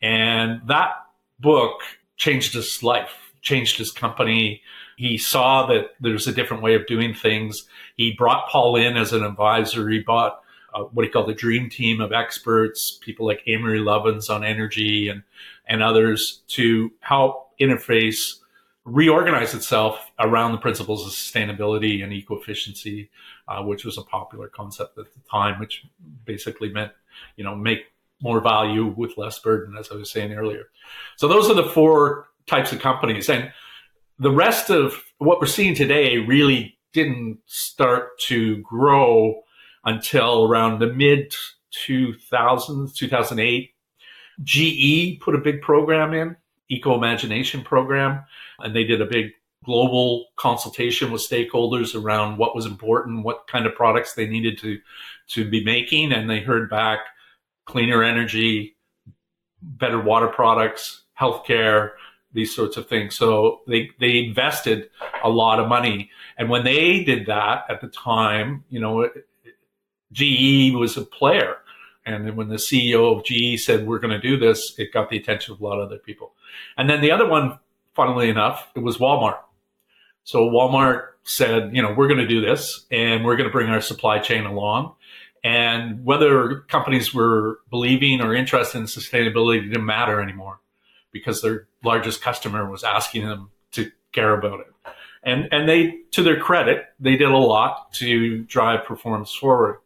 And 0.00 0.66
that 0.68 0.92
book 1.38 1.82
changed 2.16 2.54
his 2.54 2.82
life, 2.82 3.19
changed 3.42 3.78
his 3.78 3.92
company. 3.92 4.62
He 4.96 5.16
saw 5.18 5.66
that 5.66 5.94
there's 6.00 6.26
a 6.26 6.32
different 6.32 6.62
way 6.62 6.74
of 6.74 6.86
doing 6.86 7.14
things. 7.14 7.66
He 7.96 8.12
brought 8.12 8.48
Paul 8.48 8.76
in 8.76 8.96
as 8.96 9.12
an 9.12 9.22
advisor. 9.22 9.88
He 9.88 10.00
bought 10.00 10.42
uh, 10.74 10.84
what 10.84 11.04
he 11.04 11.10
called 11.10 11.28
the 11.28 11.34
dream 11.34 11.68
team 11.68 12.00
of 12.00 12.12
experts, 12.12 12.98
people 13.00 13.26
like 13.26 13.42
Amory 13.46 13.80
Lovins 13.80 14.30
on 14.30 14.44
energy 14.44 15.08
and, 15.08 15.22
and 15.66 15.82
others 15.82 16.42
to 16.48 16.92
help 17.00 17.58
interface 17.58 18.36
reorganize 18.84 19.54
itself 19.54 20.10
around 20.18 20.52
the 20.52 20.58
principles 20.58 21.06
of 21.06 21.12
sustainability 21.12 22.02
and 22.02 22.12
eco-efficiency, 22.12 23.10
uh, 23.46 23.62
which 23.62 23.84
was 23.84 23.98
a 23.98 24.02
popular 24.02 24.48
concept 24.48 24.96
at 24.98 25.04
the 25.12 25.20
time, 25.30 25.60
which 25.60 25.84
basically 26.24 26.70
meant, 26.70 26.90
you 27.36 27.44
know, 27.44 27.54
make 27.54 27.92
more 28.22 28.40
value 28.40 28.86
with 28.96 29.16
less 29.16 29.38
burden, 29.38 29.76
as 29.76 29.90
I 29.90 29.94
was 29.94 30.10
saying 30.10 30.32
earlier. 30.32 30.68
So 31.16 31.28
those 31.28 31.48
are 31.50 31.54
the 31.54 31.68
four 31.68 32.29
types 32.50 32.72
of 32.72 32.80
companies. 32.80 33.30
And 33.30 33.52
the 34.18 34.32
rest 34.32 34.68
of 34.70 35.02
what 35.18 35.40
we're 35.40 35.46
seeing 35.46 35.74
today 35.74 36.18
really 36.18 36.76
didn't 36.92 37.38
start 37.46 38.18
to 38.26 38.58
grow 38.58 39.42
until 39.84 40.44
around 40.44 40.80
the 40.80 40.92
mid 40.92 41.34
2000s, 41.86 42.94
2008. 42.94 43.70
GE 44.42 45.20
put 45.20 45.34
a 45.34 45.38
big 45.38 45.62
program 45.62 46.12
in, 46.12 46.36
Ecomagination 46.70 47.64
program, 47.64 48.24
and 48.58 48.74
they 48.74 48.84
did 48.84 49.00
a 49.00 49.06
big 49.06 49.30
global 49.64 50.26
consultation 50.36 51.12
with 51.12 51.20
stakeholders 51.20 51.94
around 51.94 52.38
what 52.38 52.54
was 52.56 52.64
important, 52.66 53.24
what 53.24 53.46
kind 53.46 53.66
of 53.66 53.74
products 53.74 54.14
they 54.14 54.26
needed 54.26 54.58
to 54.58 54.78
to 55.28 55.48
be 55.48 55.62
making, 55.62 56.12
and 56.12 56.28
they 56.28 56.40
heard 56.40 56.68
back 56.70 57.00
cleaner 57.66 58.02
energy, 58.02 58.76
better 59.62 60.00
water 60.00 60.28
products, 60.28 61.02
healthcare, 61.20 61.90
these 62.32 62.54
sorts 62.54 62.76
of 62.76 62.88
things. 62.88 63.16
So 63.16 63.60
they 63.66 63.90
they 63.98 64.18
invested 64.18 64.90
a 65.22 65.28
lot 65.28 65.60
of 65.60 65.68
money, 65.68 66.10
and 66.38 66.48
when 66.48 66.64
they 66.64 67.04
did 67.04 67.26
that 67.26 67.64
at 67.68 67.80
the 67.80 67.88
time, 67.88 68.64
you 68.70 68.80
know, 68.80 69.08
GE 70.12 70.74
was 70.74 70.96
a 70.96 71.02
player. 71.02 71.58
And 72.06 72.26
then 72.26 72.36
when 72.36 72.48
the 72.48 72.56
CEO 72.56 73.16
of 73.16 73.24
GE 73.24 73.60
said, 73.62 73.86
we're 73.86 73.98
going 73.98 74.18
to 74.18 74.20
do 74.20 74.38
this, 74.38 74.74
it 74.78 74.92
got 74.92 75.10
the 75.10 75.18
attention 75.18 75.54
of 75.54 75.60
a 75.60 75.64
lot 75.64 75.78
of 75.78 75.86
other 75.86 75.98
people. 75.98 76.32
And 76.76 76.88
then 76.88 77.02
the 77.02 77.10
other 77.10 77.28
one, 77.28 77.58
funnily 77.94 78.28
enough, 78.28 78.70
it 78.74 78.80
was 78.80 78.96
Walmart. 78.96 79.38
So 80.24 80.48
Walmart 80.48 81.08
said, 81.24 81.74
you 81.74 81.82
know, 81.82 81.92
we're 81.92 82.08
going 82.08 82.18
to 82.18 82.26
do 82.26 82.40
this 82.40 82.86
and 82.90 83.24
we're 83.24 83.36
going 83.36 83.48
to 83.48 83.52
bring 83.52 83.68
our 83.68 83.80
supply 83.80 84.18
chain 84.18 84.44
along. 84.44 84.94
And 85.44 86.04
whether 86.04 86.60
companies 86.68 87.14
were 87.14 87.60
believing 87.70 88.20
or 88.20 88.34
interested 88.34 88.78
in 88.78 88.84
sustainability 88.84 89.62
didn't 89.62 89.84
matter 89.84 90.20
anymore 90.20 90.60
because 91.12 91.42
their 91.42 91.66
largest 91.82 92.22
customer 92.22 92.70
was 92.70 92.84
asking 92.84 93.26
them 93.26 93.50
to 93.72 93.90
care 94.12 94.36
about 94.36 94.60
it. 94.60 94.66
And, 95.22 95.48
and 95.52 95.68
they, 95.68 95.98
to 96.12 96.22
their 96.22 96.40
credit, 96.40 96.86
they 96.98 97.16
did 97.16 97.28
a 97.28 97.36
lot 97.36 97.92
to 97.94 98.42
drive 98.44 98.84
performance 98.84 99.34
forward. 99.34 99.78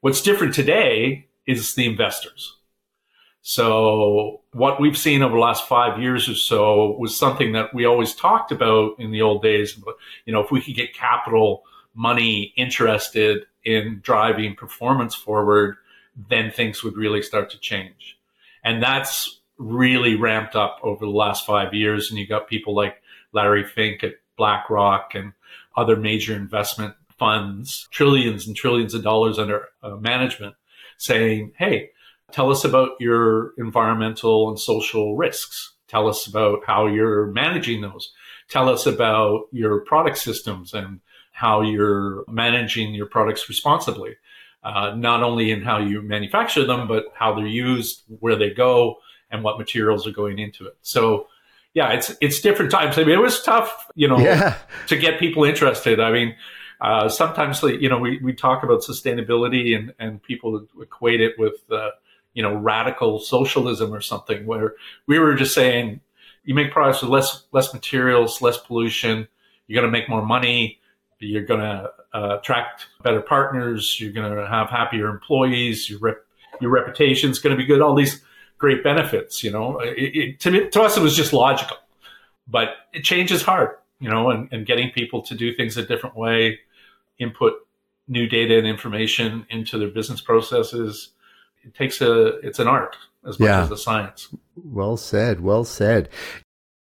What's 0.00 0.20
different 0.20 0.54
today 0.54 1.26
is 1.46 1.74
the 1.74 1.86
investors. 1.86 2.56
So 3.40 4.42
what 4.52 4.80
we've 4.80 4.98
seen 4.98 5.22
over 5.22 5.34
the 5.34 5.40
last 5.40 5.66
five 5.66 6.00
years 6.00 6.28
or 6.28 6.34
so 6.34 6.96
was 6.98 7.16
something 7.16 7.52
that 7.52 7.72
we 7.72 7.86
always 7.86 8.14
talked 8.14 8.52
about 8.52 8.98
in 8.98 9.10
the 9.10 9.22
old 9.22 9.42
days. 9.42 9.80
You 10.26 10.34
know, 10.34 10.40
if 10.40 10.50
we 10.50 10.60
could 10.60 10.74
get 10.74 10.94
capital 10.94 11.62
money 11.94 12.52
interested 12.56 13.46
in 13.64 14.00
driving 14.02 14.54
performance 14.54 15.14
forward, 15.14 15.76
then 16.28 16.50
things 16.50 16.84
would 16.84 16.96
really 16.96 17.22
start 17.22 17.50
to 17.50 17.58
change. 17.58 18.18
And 18.64 18.82
that's 18.82 19.37
really 19.58 20.14
ramped 20.14 20.56
up 20.56 20.78
over 20.82 21.04
the 21.04 21.10
last 21.10 21.44
five 21.44 21.74
years. 21.74 22.10
And 22.10 22.18
you 22.18 22.26
got 22.26 22.48
people 22.48 22.74
like 22.74 23.02
Larry 23.32 23.64
Fink 23.64 24.02
at 24.04 24.14
BlackRock 24.36 25.14
and 25.14 25.32
other 25.76 25.96
major 25.96 26.34
investment 26.34 26.94
funds, 27.18 27.88
trillions 27.90 28.46
and 28.46 28.56
trillions 28.56 28.94
of 28.94 29.02
dollars 29.02 29.38
under 29.38 29.66
uh, 29.82 29.96
management, 29.96 30.54
saying, 30.96 31.52
hey, 31.58 31.90
tell 32.32 32.50
us 32.50 32.64
about 32.64 32.92
your 33.00 33.52
environmental 33.58 34.48
and 34.48 34.58
social 34.58 35.16
risks. 35.16 35.74
Tell 35.88 36.08
us 36.08 36.26
about 36.26 36.60
how 36.66 36.86
you're 36.86 37.26
managing 37.26 37.80
those. 37.80 38.12
Tell 38.48 38.68
us 38.68 38.86
about 38.86 39.42
your 39.52 39.80
product 39.80 40.18
systems 40.18 40.74
and 40.74 41.00
how 41.32 41.60
you're 41.60 42.24
managing 42.28 42.94
your 42.94 43.06
products 43.06 43.48
responsibly. 43.48 44.16
Uh, 44.62 44.94
not 44.96 45.22
only 45.22 45.50
in 45.50 45.62
how 45.62 45.78
you 45.78 46.02
manufacture 46.02 46.66
them, 46.66 46.88
but 46.88 47.06
how 47.14 47.34
they're 47.34 47.46
used, 47.46 48.02
where 48.20 48.36
they 48.36 48.50
go, 48.50 48.96
and 49.30 49.42
what 49.42 49.58
materials 49.58 50.06
are 50.06 50.12
going 50.12 50.38
into 50.38 50.66
it. 50.66 50.76
So, 50.82 51.28
yeah, 51.74 51.90
it's 51.90 52.14
it's 52.20 52.40
different 52.40 52.70
times. 52.70 52.98
I 52.98 53.04
mean, 53.04 53.14
it 53.14 53.22
was 53.22 53.42
tough, 53.42 53.86
you 53.94 54.08
know, 54.08 54.18
yeah. 54.18 54.56
to 54.86 54.96
get 54.96 55.20
people 55.20 55.44
interested. 55.44 56.00
I 56.00 56.10
mean, 56.10 56.34
uh, 56.80 57.08
sometimes, 57.08 57.62
you 57.62 57.88
know, 57.88 57.98
we, 57.98 58.18
we 58.22 58.32
talk 58.32 58.62
about 58.62 58.80
sustainability 58.80 59.76
and, 59.76 59.92
and 59.98 60.22
people 60.22 60.66
equate 60.80 61.20
it 61.20 61.38
with, 61.38 61.54
uh, 61.70 61.90
you 62.34 62.42
know, 62.42 62.54
radical 62.54 63.18
socialism 63.18 63.92
or 63.92 64.00
something 64.00 64.46
where 64.46 64.74
we 65.06 65.18
were 65.18 65.34
just 65.34 65.54
saying, 65.54 66.00
you 66.44 66.54
make 66.54 66.72
products 66.72 67.02
with 67.02 67.10
less, 67.10 67.44
less 67.52 67.74
materials, 67.74 68.40
less 68.40 68.56
pollution, 68.58 69.28
you're 69.66 69.80
going 69.80 69.92
to 69.92 69.98
make 69.98 70.08
more 70.08 70.24
money, 70.24 70.80
you're 71.18 71.44
going 71.44 71.60
to 71.60 71.90
uh, 72.14 72.38
attract 72.38 72.86
better 73.02 73.20
partners, 73.20 74.00
you're 74.00 74.12
going 74.12 74.34
to 74.34 74.46
have 74.46 74.70
happier 74.70 75.08
employees, 75.08 75.90
your, 75.90 75.98
rep- 75.98 76.24
your 76.60 76.70
reputation 76.70 77.30
is 77.30 77.38
going 77.40 77.54
to 77.54 77.60
be 77.60 77.66
good, 77.66 77.82
all 77.82 77.94
these 77.94 78.22
great 78.58 78.82
benefits, 78.82 79.42
you 79.42 79.50
know, 79.50 79.78
it, 79.78 79.96
it, 79.96 80.40
to, 80.40 80.50
me, 80.50 80.68
to 80.68 80.82
us, 80.82 80.96
it 80.96 81.02
was 81.02 81.16
just 81.16 81.32
logical, 81.32 81.76
but 82.46 82.70
it 82.92 83.04
changes 83.04 83.42
hard, 83.42 83.70
you 84.00 84.10
know, 84.10 84.30
and, 84.30 84.48
and 84.52 84.66
getting 84.66 84.90
people 84.90 85.22
to 85.22 85.34
do 85.34 85.54
things 85.54 85.76
a 85.76 85.86
different 85.86 86.16
way, 86.16 86.58
input 87.18 87.54
new 88.08 88.26
data 88.26 88.56
and 88.58 88.66
information 88.66 89.46
into 89.50 89.78
their 89.78 89.88
business 89.88 90.20
processes. 90.20 91.10
It 91.62 91.74
takes 91.74 92.00
a, 92.00 92.38
it's 92.38 92.58
an 92.58 92.66
art 92.66 92.96
as 93.26 93.38
much 93.38 93.46
yeah. 93.46 93.62
as 93.62 93.70
a 93.70 93.76
science. 93.76 94.28
Well 94.56 94.96
said. 94.96 95.40
Well 95.40 95.64
said. 95.64 96.08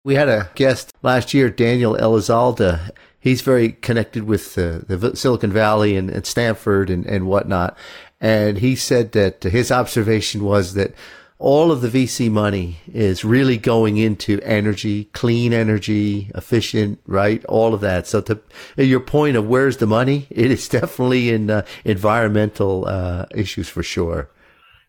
We 0.04 0.16
had 0.16 0.28
a 0.28 0.50
guest 0.54 0.92
last 1.02 1.32
year, 1.32 1.48
Daniel 1.48 1.96
Elizalde. 1.96 2.90
He's 3.18 3.40
very 3.40 3.72
connected 3.72 4.24
with 4.24 4.58
uh, 4.58 4.80
the 4.86 5.16
Silicon 5.16 5.50
Valley 5.50 5.96
and, 5.96 6.10
and 6.10 6.26
Stanford 6.26 6.90
and, 6.90 7.06
and 7.06 7.26
whatnot. 7.26 7.78
And 8.20 8.58
he 8.58 8.76
said 8.76 9.12
that 9.12 9.42
his 9.44 9.72
observation 9.72 10.44
was 10.44 10.74
that 10.74 10.94
all 11.38 11.72
of 11.72 11.80
the 11.80 11.88
VC 11.88 12.30
money 12.30 12.78
is 12.92 13.24
really 13.24 13.58
going 13.58 13.96
into 13.96 14.40
energy, 14.42 15.06
clean 15.06 15.52
energy, 15.52 16.30
efficient, 16.34 17.00
right? 17.06 17.44
All 17.46 17.74
of 17.74 17.80
that. 17.80 18.06
So 18.06 18.20
to 18.20 18.40
your 18.76 19.00
point 19.00 19.36
of 19.36 19.46
where's 19.46 19.78
the 19.78 19.86
money, 19.86 20.26
it 20.30 20.50
is 20.50 20.68
definitely 20.68 21.30
in 21.30 21.50
uh, 21.50 21.66
environmental 21.84 22.86
uh, 22.86 23.26
issues 23.34 23.68
for 23.68 23.82
sure. 23.82 24.30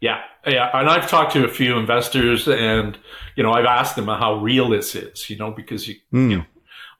Yeah, 0.01 0.21
yeah, 0.45 0.69
and 0.73 0.87
I've 0.89 1.09
talked 1.09 1.33
to 1.33 1.45
a 1.45 1.47
few 1.47 1.79
investors, 1.79 2.47
and 2.47 2.97
you 3.35 3.41
know, 3.41 3.53
I've 3.53 3.65
asked 3.65 3.95
them 3.95 4.05
how 4.05 4.35
real 4.35 4.69
this 4.69 4.93
is, 4.93 5.29
you 5.29 5.37
know, 5.37 5.51
because 5.51 5.87
you, 5.87 5.95
mm. 6.13 6.29
you 6.29 6.37
know, 6.37 6.45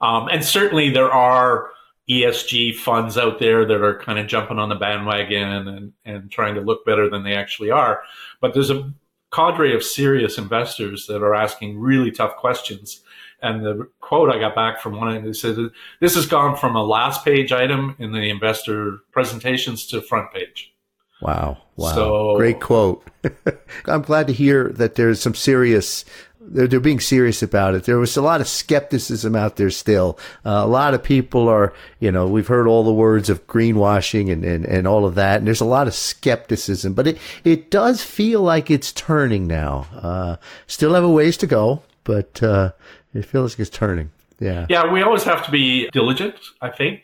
um, 0.00 0.28
and 0.28 0.44
certainly 0.44 0.90
there 0.90 1.12
are 1.12 1.70
ESG 2.10 2.74
funds 2.74 3.16
out 3.16 3.38
there 3.38 3.64
that 3.64 3.82
are 3.82 3.98
kind 4.00 4.18
of 4.18 4.26
jumping 4.26 4.58
on 4.58 4.70
the 4.70 4.74
bandwagon 4.74 5.68
and 5.68 5.92
and 6.04 6.30
trying 6.32 6.56
to 6.56 6.60
look 6.60 6.84
better 6.84 7.08
than 7.08 7.22
they 7.22 7.34
actually 7.34 7.70
are, 7.70 8.02
but 8.40 8.54
there's 8.54 8.70
a 8.70 8.92
cadre 9.32 9.74
of 9.74 9.82
serious 9.82 10.38
investors 10.38 11.06
that 11.06 11.22
are 11.22 11.34
asking 11.34 11.78
really 11.78 12.10
tough 12.10 12.36
questions. 12.36 13.02
And 13.42 13.64
the 13.64 13.88
quote 14.00 14.30
I 14.30 14.38
got 14.38 14.54
back 14.54 14.80
from 14.80 14.96
one 14.96 15.08
of 15.08 15.22
them 15.22 15.34
said, 15.34 15.56
"This 16.00 16.14
has 16.14 16.26
gone 16.26 16.56
from 16.56 16.74
a 16.74 16.82
last 16.82 17.24
page 17.24 17.52
item 17.52 17.94
in 17.98 18.12
the 18.12 18.30
investor 18.30 18.98
presentations 19.12 19.86
to 19.88 20.00
front 20.00 20.32
page." 20.32 20.72
Wow! 21.20 21.58
Wow! 21.76 21.94
So, 21.94 22.36
Great 22.36 22.60
quote. 22.60 23.06
I'm 23.86 24.02
glad 24.02 24.26
to 24.26 24.32
hear 24.32 24.70
that 24.70 24.94
there's 24.94 25.20
some 25.20 25.34
serious 25.34 26.04
they're, 26.48 26.66
they're 26.66 26.80
being 26.80 27.00
serious 27.00 27.42
about 27.42 27.74
it. 27.74 27.84
There 27.84 27.98
was 27.98 28.16
a 28.16 28.22
lot 28.22 28.40
of 28.40 28.48
skepticism 28.48 29.34
out 29.34 29.56
there 29.56 29.70
still. 29.70 30.18
Uh, 30.44 30.62
a 30.64 30.66
lot 30.66 30.94
of 30.94 31.02
people 31.02 31.48
are, 31.48 31.72
you 32.00 32.12
know, 32.12 32.26
we've 32.26 32.46
heard 32.46 32.66
all 32.66 32.84
the 32.84 32.92
words 32.92 33.28
of 33.28 33.46
greenwashing 33.46 34.32
and, 34.32 34.44
and, 34.44 34.64
and 34.64 34.86
all 34.86 35.04
of 35.04 35.14
that. 35.16 35.38
And 35.38 35.46
there's 35.46 35.60
a 35.60 35.66
lot 35.66 35.86
of 35.86 35.94
skepticism, 35.94 36.94
but 36.94 37.06
it, 37.06 37.18
it 37.44 37.70
does 37.70 38.02
feel 38.02 38.40
like 38.40 38.70
it's 38.70 38.92
turning 38.92 39.46
now. 39.46 39.86
Uh, 39.94 40.36
still 40.66 40.94
have 40.94 41.04
a 41.04 41.10
ways 41.10 41.36
to 41.38 41.46
go, 41.46 41.82
but, 42.04 42.42
uh, 42.42 42.72
it 43.14 43.24
feels 43.24 43.54
like 43.54 43.60
it's 43.60 43.70
turning. 43.70 44.10
Yeah. 44.38 44.66
Yeah. 44.68 44.92
We 44.92 45.02
always 45.02 45.24
have 45.24 45.44
to 45.46 45.50
be 45.50 45.88
diligent, 45.90 46.36
I 46.60 46.70
think. 46.70 47.02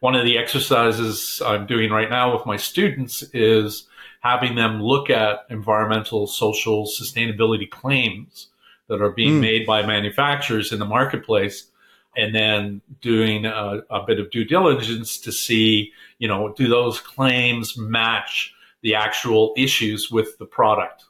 One 0.00 0.14
of 0.16 0.24
the 0.24 0.38
exercises 0.38 1.40
I'm 1.44 1.66
doing 1.66 1.90
right 1.90 2.10
now 2.10 2.34
with 2.34 2.44
my 2.46 2.56
students 2.56 3.22
is 3.32 3.86
having 4.20 4.54
them 4.54 4.82
look 4.82 5.10
at 5.10 5.46
environmental, 5.50 6.26
social, 6.26 6.86
sustainability 6.86 7.68
claims 7.68 8.48
that 8.88 9.00
are 9.00 9.10
being 9.10 9.34
mm. 9.34 9.40
made 9.40 9.66
by 9.66 9.84
manufacturers 9.84 10.72
in 10.72 10.78
the 10.78 10.84
marketplace 10.84 11.68
and 12.16 12.34
then 12.34 12.80
doing 13.00 13.46
a, 13.46 13.80
a, 13.90 14.04
bit 14.06 14.20
of 14.20 14.30
due 14.30 14.44
diligence 14.44 15.18
to 15.18 15.32
see, 15.32 15.92
you 16.18 16.28
know, 16.28 16.52
do 16.52 16.68
those 16.68 17.00
claims 17.00 17.78
match 17.78 18.52
the 18.82 18.94
actual 18.94 19.54
issues 19.56 20.10
with 20.10 20.36
the 20.38 20.44
product? 20.44 21.04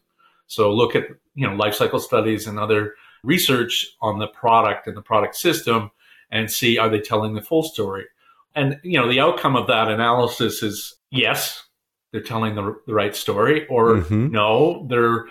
So 0.47 0.73
look 0.73 0.95
at, 0.95 1.09
you 1.35 1.47
know, 1.49 1.55
life 1.55 1.75
cycle 1.75 1.99
studies 1.99 2.47
and 2.47 2.59
other 2.59 2.95
research 3.25 3.97
on 4.01 4.19
the 4.19 4.29
product 4.29 4.87
and 4.87 4.97
the 4.97 5.03
product 5.03 5.35
system 5.37 5.91
and 6.31 6.51
see 6.51 6.79
are 6.79 6.89
they 6.89 7.01
telling 7.01 7.35
the 7.35 7.43
full 7.43 7.63
story? 7.63 8.05
And, 8.55 8.79
you 8.83 9.01
know, 9.01 9.09
the 9.09 9.21
outcome 9.21 9.57
of 9.57 9.67
that 9.69 9.89
analysis 9.89 10.63
is 10.63 10.95
yes, 11.11 11.65
they're 12.13 12.21
telling 12.21 12.55
the, 12.55 12.77
the 12.87 12.95
right 12.95 13.17
story 13.17 13.67
or 13.69 13.97
mm-hmm. 13.97 14.31
no, 14.31 14.87
they're 14.89 15.27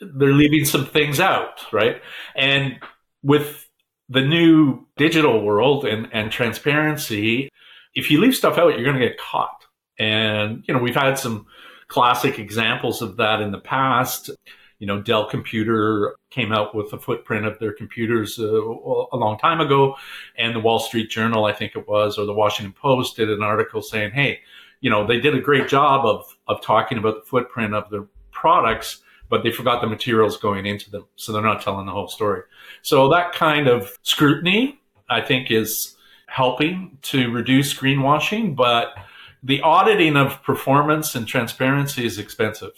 they're 0.00 0.32
leaving 0.32 0.64
some 0.64 0.86
things 0.86 1.20
out, 1.20 1.64
right? 1.72 2.00
And 2.36 2.78
with 3.22 3.68
the 4.08 4.22
new 4.22 4.86
digital 4.96 5.42
world 5.42 5.84
and, 5.84 6.08
and 6.12 6.32
transparency, 6.32 7.48
if 7.94 8.10
you 8.10 8.20
leave 8.20 8.34
stuff 8.34 8.58
out, 8.58 8.74
you're 8.74 8.84
going 8.84 8.98
to 8.98 9.06
get 9.06 9.18
caught. 9.18 9.64
And, 9.98 10.64
you 10.66 10.74
know, 10.74 10.80
we've 10.80 10.94
had 10.94 11.18
some 11.18 11.46
classic 11.88 12.38
examples 12.38 13.02
of 13.02 13.16
that 13.16 13.40
in 13.40 13.50
the 13.50 13.60
past. 13.60 14.30
You 14.78 14.86
know, 14.86 15.02
Dell 15.02 15.28
Computer 15.28 16.14
came 16.30 16.52
out 16.52 16.74
with 16.74 16.92
a 16.92 16.98
footprint 16.98 17.46
of 17.46 17.58
their 17.58 17.72
computers 17.72 18.38
uh, 18.38 18.44
a 18.44 19.16
long 19.16 19.38
time 19.38 19.60
ago. 19.60 19.96
And 20.36 20.54
the 20.54 20.60
Wall 20.60 20.78
Street 20.78 21.10
Journal, 21.10 21.44
I 21.44 21.52
think 21.52 21.74
it 21.74 21.88
was, 21.88 22.16
or 22.16 22.26
the 22.26 22.34
Washington 22.34 22.74
Post 22.80 23.16
did 23.16 23.28
an 23.28 23.42
article 23.42 23.82
saying, 23.82 24.12
hey, 24.12 24.40
you 24.80 24.90
know, 24.90 25.04
they 25.04 25.18
did 25.18 25.34
a 25.34 25.40
great 25.40 25.66
job 25.68 26.06
of, 26.06 26.36
of 26.46 26.62
talking 26.62 26.98
about 26.98 27.16
the 27.16 27.28
footprint 27.28 27.74
of 27.74 27.90
their 27.90 28.06
products 28.30 29.02
but 29.28 29.42
they 29.42 29.50
forgot 29.52 29.80
the 29.80 29.86
materials 29.86 30.36
going 30.36 30.66
into 30.66 30.90
them. 30.90 31.04
So 31.16 31.32
they're 31.32 31.42
not 31.42 31.62
telling 31.62 31.86
the 31.86 31.92
whole 31.92 32.08
story. 32.08 32.42
So 32.82 33.08
that 33.10 33.32
kind 33.32 33.68
of 33.68 33.96
scrutiny, 34.02 34.80
I 35.08 35.20
think, 35.20 35.50
is 35.50 35.96
helping 36.26 36.98
to 37.02 37.30
reduce 37.30 37.74
greenwashing, 37.74 38.54
but 38.54 38.94
the 39.42 39.60
auditing 39.62 40.16
of 40.16 40.42
performance 40.42 41.14
and 41.14 41.26
transparency 41.26 42.04
is 42.04 42.18
expensive, 42.18 42.72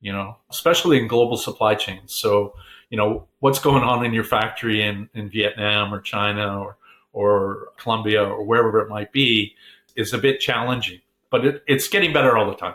you 0.00 0.12
know, 0.12 0.36
especially 0.50 0.98
in 0.98 1.08
global 1.08 1.36
supply 1.36 1.74
chains. 1.74 2.14
So, 2.14 2.54
you 2.90 2.96
know, 2.96 3.26
what's 3.40 3.58
going 3.58 3.82
on 3.82 4.04
in 4.04 4.12
your 4.12 4.24
factory 4.24 4.82
in, 4.82 5.08
in 5.14 5.30
Vietnam 5.30 5.92
or 5.92 6.00
China 6.00 6.60
or, 6.60 6.76
or 7.12 7.68
Colombia 7.78 8.22
or 8.22 8.44
wherever 8.44 8.80
it 8.80 8.88
might 8.88 9.12
be 9.12 9.54
is 9.96 10.12
a 10.12 10.18
bit 10.18 10.40
challenging, 10.40 11.00
but 11.30 11.44
it, 11.44 11.62
it's 11.66 11.88
getting 11.88 12.12
better 12.12 12.36
all 12.36 12.48
the 12.48 12.56
time. 12.56 12.74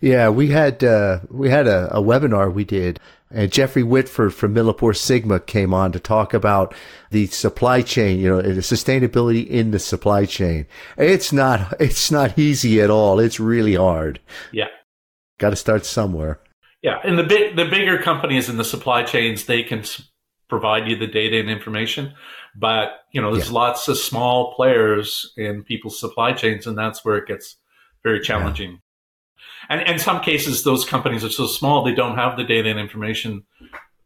Yeah, 0.00 0.28
we 0.30 0.48
had 0.48 0.82
uh, 0.82 1.20
we 1.30 1.50
had 1.50 1.66
a, 1.66 1.96
a, 1.96 2.02
webinar 2.02 2.52
we 2.52 2.64
did, 2.64 2.98
and 3.30 3.52
Jeffrey 3.52 3.82
Whitford 3.82 4.34
from 4.34 4.54
Millipore 4.54 4.96
Sigma 4.96 5.40
came 5.40 5.74
on 5.74 5.92
to 5.92 6.00
talk 6.00 6.34
about 6.34 6.74
the 7.10 7.26
supply 7.26 7.82
chain. 7.82 8.18
You 8.18 8.30
know, 8.30 8.42
the 8.42 8.60
sustainability 8.60 9.46
in 9.46 9.70
the 9.70 9.78
supply 9.78 10.24
chain. 10.24 10.66
It's 10.96 11.32
not 11.32 11.74
it's 11.80 12.10
not 12.10 12.38
easy 12.38 12.80
at 12.80 12.90
all. 12.90 13.20
It's 13.20 13.38
really 13.38 13.74
hard. 13.74 14.20
Yeah, 14.52 14.68
got 15.38 15.50
to 15.50 15.56
start 15.56 15.86
somewhere. 15.86 16.40
Yeah, 16.82 16.98
and 17.04 17.18
the 17.18 17.24
big 17.24 17.56
the 17.56 17.66
bigger 17.66 17.98
companies 17.98 18.48
in 18.48 18.56
the 18.56 18.64
supply 18.64 19.02
chains 19.02 19.44
they 19.44 19.62
can 19.62 19.84
provide 20.48 20.88
you 20.88 20.96
the 20.96 21.06
data 21.06 21.38
and 21.38 21.50
information, 21.50 22.14
but 22.56 23.00
you 23.12 23.20
know, 23.20 23.32
there's 23.32 23.50
yeah. 23.50 23.54
lots 23.54 23.86
of 23.86 23.98
small 23.98 24.54
players 24.54 25.32
in 25.36 25.62
people's 25.62 26.00
supply 26.00 26.32
chains, 26.32 26.66
and 26.66 26.76
that's 26.76 27.04
where 27.04 27.16
it 27.16 27.28
gets 27.28 27.56
very 28.02 28.20
challenging. 28.20 28.70
Yeah 28.72 28.76
and, 29.68 29.80
and 29.80 29.90
in 29.90 29.98
some 29.98 30.20
cases, 30.20 30.64
those 30.64 30.84
companies 30.84 31.24
are 31.24 31.30
so 31.30 31.46
small 31.46 31.84
they 31.84 31.94
don't 31.94 32.16
have 32.16 32.36
the 32.36 32.44
data 32.44 32.70
and 32.70 32.78
information 32.78 33.44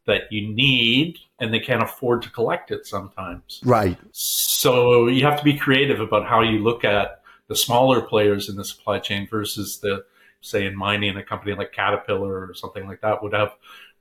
that 0.06 0.30
you 0.30 0.52
need, 0.52 1.18
and 1.40 1.52
they 1.52 1.60
can't 1.60 1.82
afford 1.82 2.22
to 2.22 2.30
collect 2.30 2.70
it 2.70 2.86
sometimes. 2.86 3.60
Right. 3.64 3.98
So 4.12 5.06
you 5.06 5.24
have 5.24 5.38
to 5.38 5.44
be 5.44 5.56
creative 5.56 6.00
about 6.00 6.26
how 6.26 6.42
you 6.42 6.58
look 6.58 6.84
at 6.84 7.22
the 7.48 7.56
smaller 7.56 8.02
players 8.02 8.48
in 8.48 8.56
the 8.56 8.64
supply 8.64 8.98
chain 8.98 9.26
versus 9.28 9.78
the, 9.78 10.04
say, 10.40 10.66
in 10.66 10.76
mining, 10.76 11.16
a 11.16 11.22
company 11.22 11.54
like 11.54 11.72
Caterpillar 11.72 12.46
or 12.46 12.54
something 12.54 12.86
like 12.86 13.00
that 13.00 13.22
would 13.22 13.32
have 13.32 13.54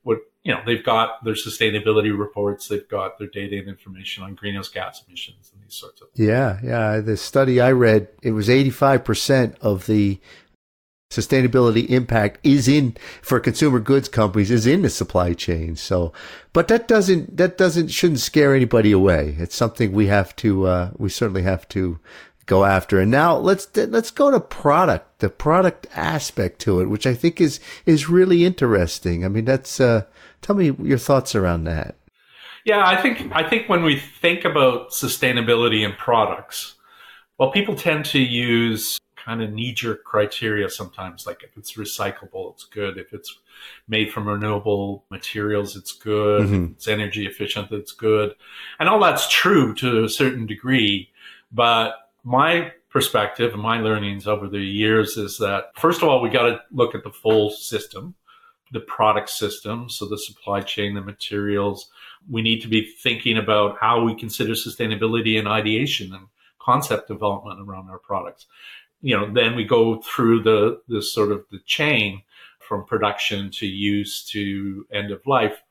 would 0.04 0.20
you 0.44 0.54
know 0.54 0.62
they've 0.66 0.84
got 0.84 1.24
their 1.24 1.34
sustainability 1.34 2.18
reports 2.18 2.68
they've 2.68 2.88
got 2.90 3.18
their 3.18 3.28
data 3.28 3.58
and 3.58 3.68
information 3.68 4.24
on 4.24 4.36
greenhouse 4.36 4.70
gas 4.70 5.04
emissions 5.08 5.52
and 5.54 5.64
these 5.64 5.74
sorts 5.74 6.02
of 6.02 6.10
things. 6.12 6.28
yeah 6.28 6.60
yeah 6.64 7.00
the 7.00 7.18
study 7.18 7.62
i 7.62 7.72
read 7.72 8.08
it 8.22 8.32
was 8.32 8.50
85% 8.50 9.58
of 9.62 9.86
the 9.88 10.20
sustainability 11.14 11.88
impact 11.90 12.40
is 12.44 12.68
in 12.68 12.96
for 13.22 13.40
consumer 13.40 13.80
goods 13.80 14.10
companies 14.10 14.52
is 14.52 14.66
in 14.66 14.82
the 14.82 14.90
supply 14.90 15.34
chain. 15.34 15.76
So, 15.76 16.12
but 16.52 16.68
that 16.70 16.88
doesn't 16.88 17.38
that 17.38 17.58
doesn't 17.58 17.90
shouldn't 17.90 18.20
scare 18.20 18.56
anybody 18.56 18.92
away. 18.92 19.36
It's 19.40 19.56
something 19.56 19.92
we 19.92 20.08
have 20.08 20.36
to 20.38 20.68
uh, 20.68 20.92
we 20.98 21.10
certainly 21.10 21.44
have 21.44 21.68
to 21.70 22.00
go 22.46 22.66
after. 22.66 23.00
And 23.00 23.12
now 23.12 23.36
let's 23.38 23.68
let's 23.76 24.12
go 24.12 24.32
to 24.32 24.40
product, 24.40 25.20
the 25.20 25.30
product 25.30 25.88
aspect 25.96 26.60
to 26.62 26.80
it, 26.82 26.90
which 26.90 27.08
I 27.08 27.14
think 27.14 27.40
is 27.40 27.60
is 27.86 28.10
really 28.10 28.46
interesting. 28.46 29.24
I 29.26 29.28
mean, 29.28 29.46
that's 29.46 29.80
uh, 29.80 30.04
tell 30.42 30.56
me 30.56 30.72
your 30.82 30.98
thoughts 30.98 31.36
around 31.36 31.66
that. 31.66 31.96
Yeah, 32.66 32.86
I 32.86 33.02
think 33.02 33.32
I 33.32 33.48
think 33.48 33.68
when 33.68 33.84
we 33.84 34.00
think 34.00 34.46
about 34.46 34.92
sustainability 34.92 35.86
in 35.86 35.94
products, 35.94 36.76
well, 37.38 37.52
people 37.52 37.76
tend 37.76 38.06
to 38.06 38.20
use 38.20 39.00
kind 39.24 39.42
of 39.42 39.52
knee 39.52 39.74
jerk 39.74 40.04
criteria 40.04 40.70
sometimes. 40.70 41.26
Like 41.26 41.44
if 41.44 41.58
it's 41.58 41.74
recyclable, 41.74 42.54
it's 42.54 42.66
good. 42.66 42.98
If 42.98 43.14
it's 43.14 43.40
made 43.88 44.12
from 44.12 44.28
renewable 44.28 45.06
materials, 45.10 45.76
it's 45.76 45.94
good. 45.94 46.44
Mm-hmm. 46.44 46.66
If 46.66 46.72
it's 46.72 46.88
energy 46.88 47.26
efficient, 47.26 47.72
it's 47.72 47.92
good. 47.92 48.36
And 48.80 48.90
all 48.90 49.00
that's 49.00 49.30
true 49.30 49.74
to 49.76 50.04
a 50.04 50.10
certain 50.10 50.46
degree. 50.46 51.10
But 51.52 51.94
my 52.24 52.72
perspective 52.90 53.54
and 53.54 53.62
my 53.62 53.80
learnings 53.80 54.28
over 54.28 54.48
the 54.48 54.60
years 54.60 55.18
is 55.18 55.38
that, 55.40 55.72
first 55.76 56.02
of 56.02 56.10
all, 56.10 56.22
we 56.22 56.30
got 56.30 56.48
to 56.50 56.62
look 56.72 56.96
at 56.96 57.04
the 57.04 57.12
full 57.12 57.50
system, 57.50 58.16
the 58.72 58.82
product 58.82 59.30
system. 59.30 59.90
So 59.90 60.06
the 60.06 60.18
supply 60.18 60.62
chain, 60.62 60.96
the 60.96 61.02
materials. 61.02 61.90
We 62.30 62.42
need 62.42 62.62
to 62.62 62.68
be 62.68 62.94
thinking 63.02 63.38
about 63.38 63.78
how 63.80 64.04
we 64.04 64.16
consider 64.16 64.54
sustainability 64.54 65.40
in 65.40 65.48
ideation 65.48 66.14
and 66.14 66.28
concept 66.60 67.10
development 67.10 67.60
around 67.60 67.90
our 67.90 68.00
products 68.00 68.46
you 69.04 69.16
know, 69.16 69.32
then 69.32 69.56
we 69.56 69.66
go 69.66 70.02
through 70.02 70.42
the, 70.42 70.82
the 70.88 71.02
sort 71.02 71.32
of 71.32 71.44
the 71.52 71.60
chain 71.66 72.24
from 72.68 72.86
production 72.86 73.52
to 73.52 73.68
use 73.68 74.24
to 74.32 74.88
end 74.92 75.12
of 75.12 75.22
life. 75.28 75.62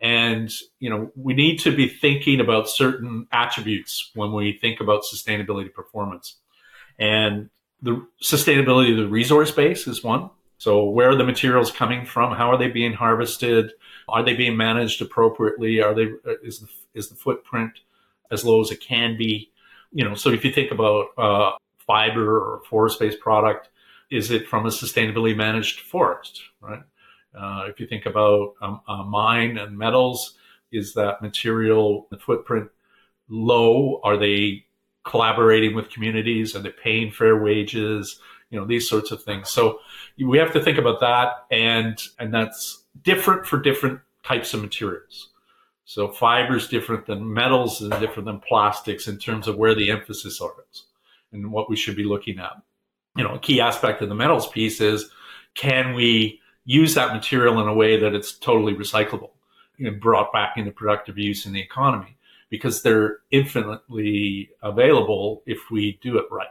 And, 0.00 0.50
you 0.80 0.88
know, 0.88 1.12
we 1.14 1.34
need 1.34 1.58
to 1.60 1.76
be 1.76 1.86
thinking 1.86 2.40
about 2.40 2.68
certain 2.68 3.26
attributes 3.30 4.10
when 4.14 4.32
we 4.32 4.52
think 4.52 4.80
about 4.80 5.02
sustainability 5.02 5.72
performance. 5.72 6.36
And 6.98 7.50
the 7.82 8.06
sustainability 8.22 8.92
of 8.92 8.96
the 8.96 9.08
resource 9.08 9.50
base 9.50 9.86
is 9.86 10.02
one. 10.02 10.30
So 10.56 10.88
where 10.88 11.10
are 11.10 11.16
the 11.16 11.24
materials 11.24 11.70
coming 11.70 12.06
from? 12.06 12.34
How 12.34 12.50
are 12.50 12.58
they 12.58 12.68
being 12.68 12.94
harvested? 12.94 13.72
Are 14.08 14.24
they 14.24 14.34
being 14.34 14.56
managed 14.56 15.02
appropriately? 15.02 15.82
Are 15.82 15.94
they, 15.94 16.08
is 16.42 16.60
the, 16.60 16.68
is 16.94 17.10
the 17.10 17.16
footprint 17.16 17.72
as 18.30 18.46
low 18.46 18.62
as 18.62 18.70
it 18.70 18.80
can 18.80 19.18
be? 19.18 19.50
You 19.92 20.04
know, 20.04 20.14
so 20.14 20.30
if 20.30 20.42
you 20.44 20.52
think 20.52 20.72
about, 20.72 21.06
uh, 21.18 21.52
fiber 21.88 22.38
or 22.38 22.62
forest 22.70 23.00
based 23.00 23.18
product? 23.18 23.70
Is 24.10 24.30
it 24.30 24.46
from 24.46 24.64
a 24.64 24.68
sustainably 24.68 25.36
managed 25.36 25.80
forest, 25.80 26.42
right? 26.60 26.82
Uh, 27.36 27.64
if 27.68 27.80
you 27.80 27.86
think 27.86 28.06
about 28.06 28.54
um, 28.62 28.80
uh, 28.86 29.02
mine 29.02 29.58
and 29.58 29.76
metals, 29.76 30.38
is 30.70 30.94
that 30.94 31.20
material 31.20 32.06
footprint 32.20 32.70
low? 33.28 34.00
Are 34.04 34.16
they 34.16 34.64
collaborating 35.04 35.74
with 35.74 35.90
communities? 35.90 36.54
Are 36.54 36.60
they 36.60 36.70
paying 36.70 37.10
fair 37.10 37.36
wages? 37.36 38.20
You 38.50 38.60
know, 38.60 38.66
these 38.66 38.88
sorts 38.88 39.10
of 39.10 39.22
things. 39.22 39.50
So 39.50 39.80
we 40.18 40.38
have 40.38 40.52
to 40.52 40.62
think 40.62 40.78
about 40.78 41.00
that, 41.00 41.46
and 41.50 42.00
and 42.18 42.32
that's 42.32 42.84
different 43.02 43.46
for 43.46 43.60
different 43.60 44.00
types 44.24 44.54
of 44.54 44.62
materials. 44.62 45.30
So 45.84 46.08
fiber 46.08 46.56
is 46.56 46.68
different 46.68 47.06
than 47.06 47.32
metals 47.32 47.80
and 47.80 47.90
different 47.92 48.26
than 48.26 48.40
plastics 48.40 49.08
in 49.08 49.18
terms 49.18 49.48
of 49.48 49.56
where 49.56 49.74
the 49.74 49.90
emphasis 49.90 50.34
is 50.34 50.40
and 51.32 51.50
what 51.50 51.68
we 51.70 51.76
should 51.76 51.96
be 51.96 52.04
looking 52.04 52.38
at. 52.38 52.52
You 53.16 53.24
know, 53.24 53.34
a 53.34 53.38
key 53.38 53.60
aspect 53.60 54.02
of 54.02 54.08
the 54.08 54.14
metals 54.14 54.48
piece 54.48 54.80
is 54.80 55.10
can 55.54 55.94
we 55.94 56.40
use 56.64 56.94
that 56.94 57.14
material 57.14 57.60
in 57.60 57.68
a 57.68 57.74
way 57.74 57.98
that 57.98 58.14
it's 58.14 58.32
totally 58.32 58.74
recyclable? 58.74 59.30
and 59.78 60.00
brought 60.00 60.32
back 60.32 60.56
into 60.56 60.70
productive 60.70 61.18
use 61.18 61.46
in 61.46 61.52
the 61.52 61.60
economy 61.60 62.16
because 62.50 62.82
they're 62.82 63.18
infinitely 63.30 64.50
available 64.62 65.42
if 65.46 65.70
we 65.70 65.98
do 66.02 66.18
it 66.18 66.24
right. 66.30 66.46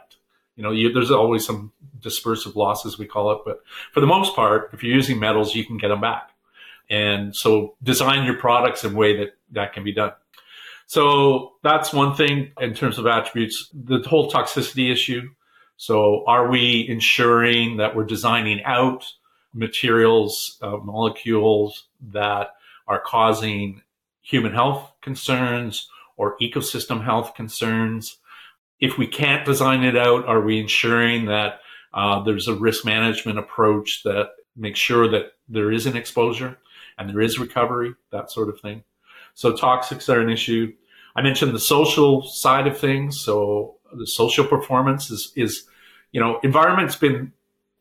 You 0.56 0.62
know, 0.62 0.70
you, 0.70 0.92
there's 0.92 1.10
always 1.10 1.46
some 1.46 1.72
dispersive 2.00 2.56
losses, 2.56 2.98
we 2.98 3.06
call 3.06 3.32
it, 3.32 3.38
but 3.44 3.62
for 3.92 4.00
the 4.00 4.06
most 4.06 4.34
part, 4.34 4.70
if 4.72 4.82
you're 4.82 4.94
using 4.94 5.18
metals, 5.18 5.54
you 5.54 5.64
can 5.64 5.76
get 5.76 5.88
them 5.88 6.00
back. 6.00 6.30
And 6.90 7.34
so 7.36 7.76
design 7.82 8.24
your 8.24 8.36
products 8.36 8.82
in 8.82 8.92
a 8.92 8.96
way 8.96 9.16
that 9.18 9.36
that 9.52 9.72
can 9.72 9.84
be 9.84 9.92
done. 9.92 10.12
So 10.88 11.52
that's 11.62 11.92
one 11.92 12.14
thing 12.14 12.52
in 12.58 12.72
terms 12.72 12.96
of 12.96 13.06
attributes. 13.06 13.68
The 13.74 14.02
whole 14.08 14.30
toxicity 14.30 14.90
issue. 14.90 15.28
So 15.76 16.24
are 16.26 16.48
we 16.48 16.86
ensuring 16.88 17.76
that 17.76 17.94
we're 17.94 18.06
designing 18.06 18.64
out 18.64 19.04
materials, 19.52 20.56
uh, 20.62 20.78
molecules 20.78 21.84
that 22.10 22.54
are 22.86 23.02
causing 23.02 23.82
human 24.22 24.54
health 24.54 24.90
concerns 25.02 25.90
or 26.16 26.38
ecosystem 26.38 27.04
health 27.04 27.34
concerns? 27.34 28.16
If 28.80 28.96
we 28.96 29.06
can't 29.06 29.44
design 29.44 29.84
it 29.84 29.96
out, 29.96 30.24
are 30.24 30.40
we 30.40 30.58
ensuring 30.58 31.26
that 31.26 31.60
uh, 31.92 32.22
there's 32.22 32.48
a 32.48 32.54
risk 32.54 32.86
management 32.86 33.38
approach 33.38 34.04
that 34.04 34.30
makes 34.56 34.78
sure 34.78 35.06
that 35.10 35.32
there 35.50 35.70
is 35.70 35.84
an 35.84 35.98
exposure 35.98 36.56
and 36.96 37.10
there 37.10 37.20
is 37.20 37.38
recovery, 37.38 37.92
that 38.10 38.30
sort 38.30 38.48
of 38.48 38.58
thing? 38.60 38.84
So 39.38 39.52
toxics 39.52 40.12
are 40.12 40.18
an 40.18 40.30
issue. 40.30 40.72
I 41.14 41.22
mentioned 41.22 41.54
the 41.54 41.60
social 41.60 42.24
side 42.24 42.66
of 42.66 42.76
things. 42.76 43.20
So 43.20 43.76
the 43.92 44.04
social 44.04 44.44
performance 44.44 45.12
is, 45.12 45.32
is 45.36 45.62
you 46.10 46.20
know, 46.20 46.40
environment's 46.42 46.96
been 46.96 47.32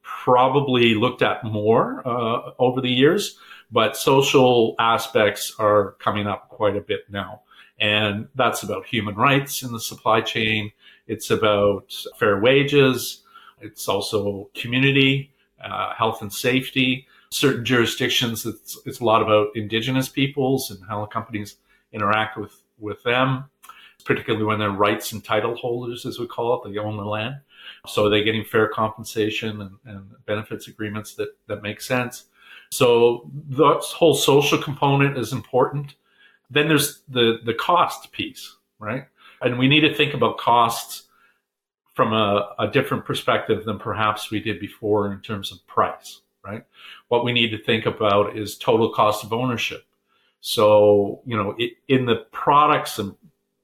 probably 0.04 0.94
looked 0.94 1.24
at 1.24 1.44
more 1.44 2.08
uh, 2.08 2.52
over 2.60 2.80
the 2.80 2.92
years, 2.92 3.40
but 3.72 3.98
social 3.98 4.76
aspects 4.78 5.52
are 5.58 5.94
coming 5.94 6.28
up 6.28 6.50
quite 6.50 6.76
a 6.76 6.80
bit 6.80 7.10
now. 7.10 7.42
And 7.80 8.28
that's 8.36 8.62
about 8.62 8.86
human 8.86 9.16
rights 9.16 9.64
in 9.64 9.72
the 9.72 9.80
supply 9.80 10.22
chain. 10.22 10.72
It's 11.08 11.32
about 11.32 11.92
fair 12.20 12.40
wages. 12.40 13.24
It's 13.62 13.88
also 13.88 14.52
community, 14.54 15.34
uh, 15.60 15.96
health 15.96 16.22
and 16.22 16.32
safety 16.32 17.08
certain 17.30 17.66
jurisdictions, 17.66 18.46
it's, 18.46 18.78
it's 18.86 19.00
a 19.00 19.06
lot 19.06 19.22
about 19.22 19.50
indigenous 19.56 20.10
peoples 20.10 20.72
and 20.72 20.80
how 20.88 21.06
companies 21.06 21.58
interact 21.92 22.38
with, 22.38 22.54
with 22.80 23.02
them, 23.04 23.46
particularly 24.06 24.46
when 24.46 24.60
they're 24.60 24.72
rights 24.72 25.12
and 25.12 25.24
title 25.24 25.56
holders, 25.56 26.06
as 26.06 26.20
we 26.20 26.28
call 26.28 26.62
it, 26.62 26.70
they 26.70 26.78
own 26.78 26.98
the 26.98 27.06
land. 27.06 27.36
So 27.88 28.06
are 28.06 28.10
they 28.10 28.24
getting 28.24 28.46
fair 28.46 28.68
compensation 28.68 29.62
and, 29.62 29.78
and 29.86 30.12
benefits 30.26 30.68
agreements 30.68 31.16
that, 31.16 31.30
that 31.48 31.62
make 31.62 31.82
sense? 31.82 32.26
So 32.70 33.30
the 33.50 33.76
whole 33.76 34.16
social 34.16 34.58
component 34.58 35.18
is 35.18 35.34
important. 35.34 35.96
Then 36.50 36.68
there's 36.68 37.02
the, 37.10 37.40
the 37.46 37.54
cost 37.54 38.12
piece, 38.12 38.56
right? 38.80 39.06
And 39.42 39.60
we 39.60 39.68
need 39.68 39.82
to 39.82 39.94
think 39.94 40.14
about 40.14 40.38
costs 40.38 41.04
from 41.94 42.14
a, 42.14 42.56
a 42.60 42.68
different 42.68 43.06
perspective 43.06 43.66
than 43.66 43.80
perhaps 43.80 44.32
we 44.32 44.40
did 44.40 44.60
before 44.60 45.12
in 45.12 45.20
terms 45.22 45.52
of 45.52 45.66
price 45.68 46.22
right? 46.48 46.64
What 47.10 47.26
we 47.26 47.34
need 47.34 47.52
to 47.52 47.64
think 47.64 47.86
about 47.86 48.38
is 48.38 48.58
total 48.58 48.92
cost 48.92 49.24
of 49.24 49.34
ownership. 49.34 49.84
So, 50.40 51.22
you 51.26 51.36
know, 51.36 51.56
it, 51.58 51.74
in 51.88 52.06
the 52.06 52.26
products 52.32 53.00
and 53.00 53.16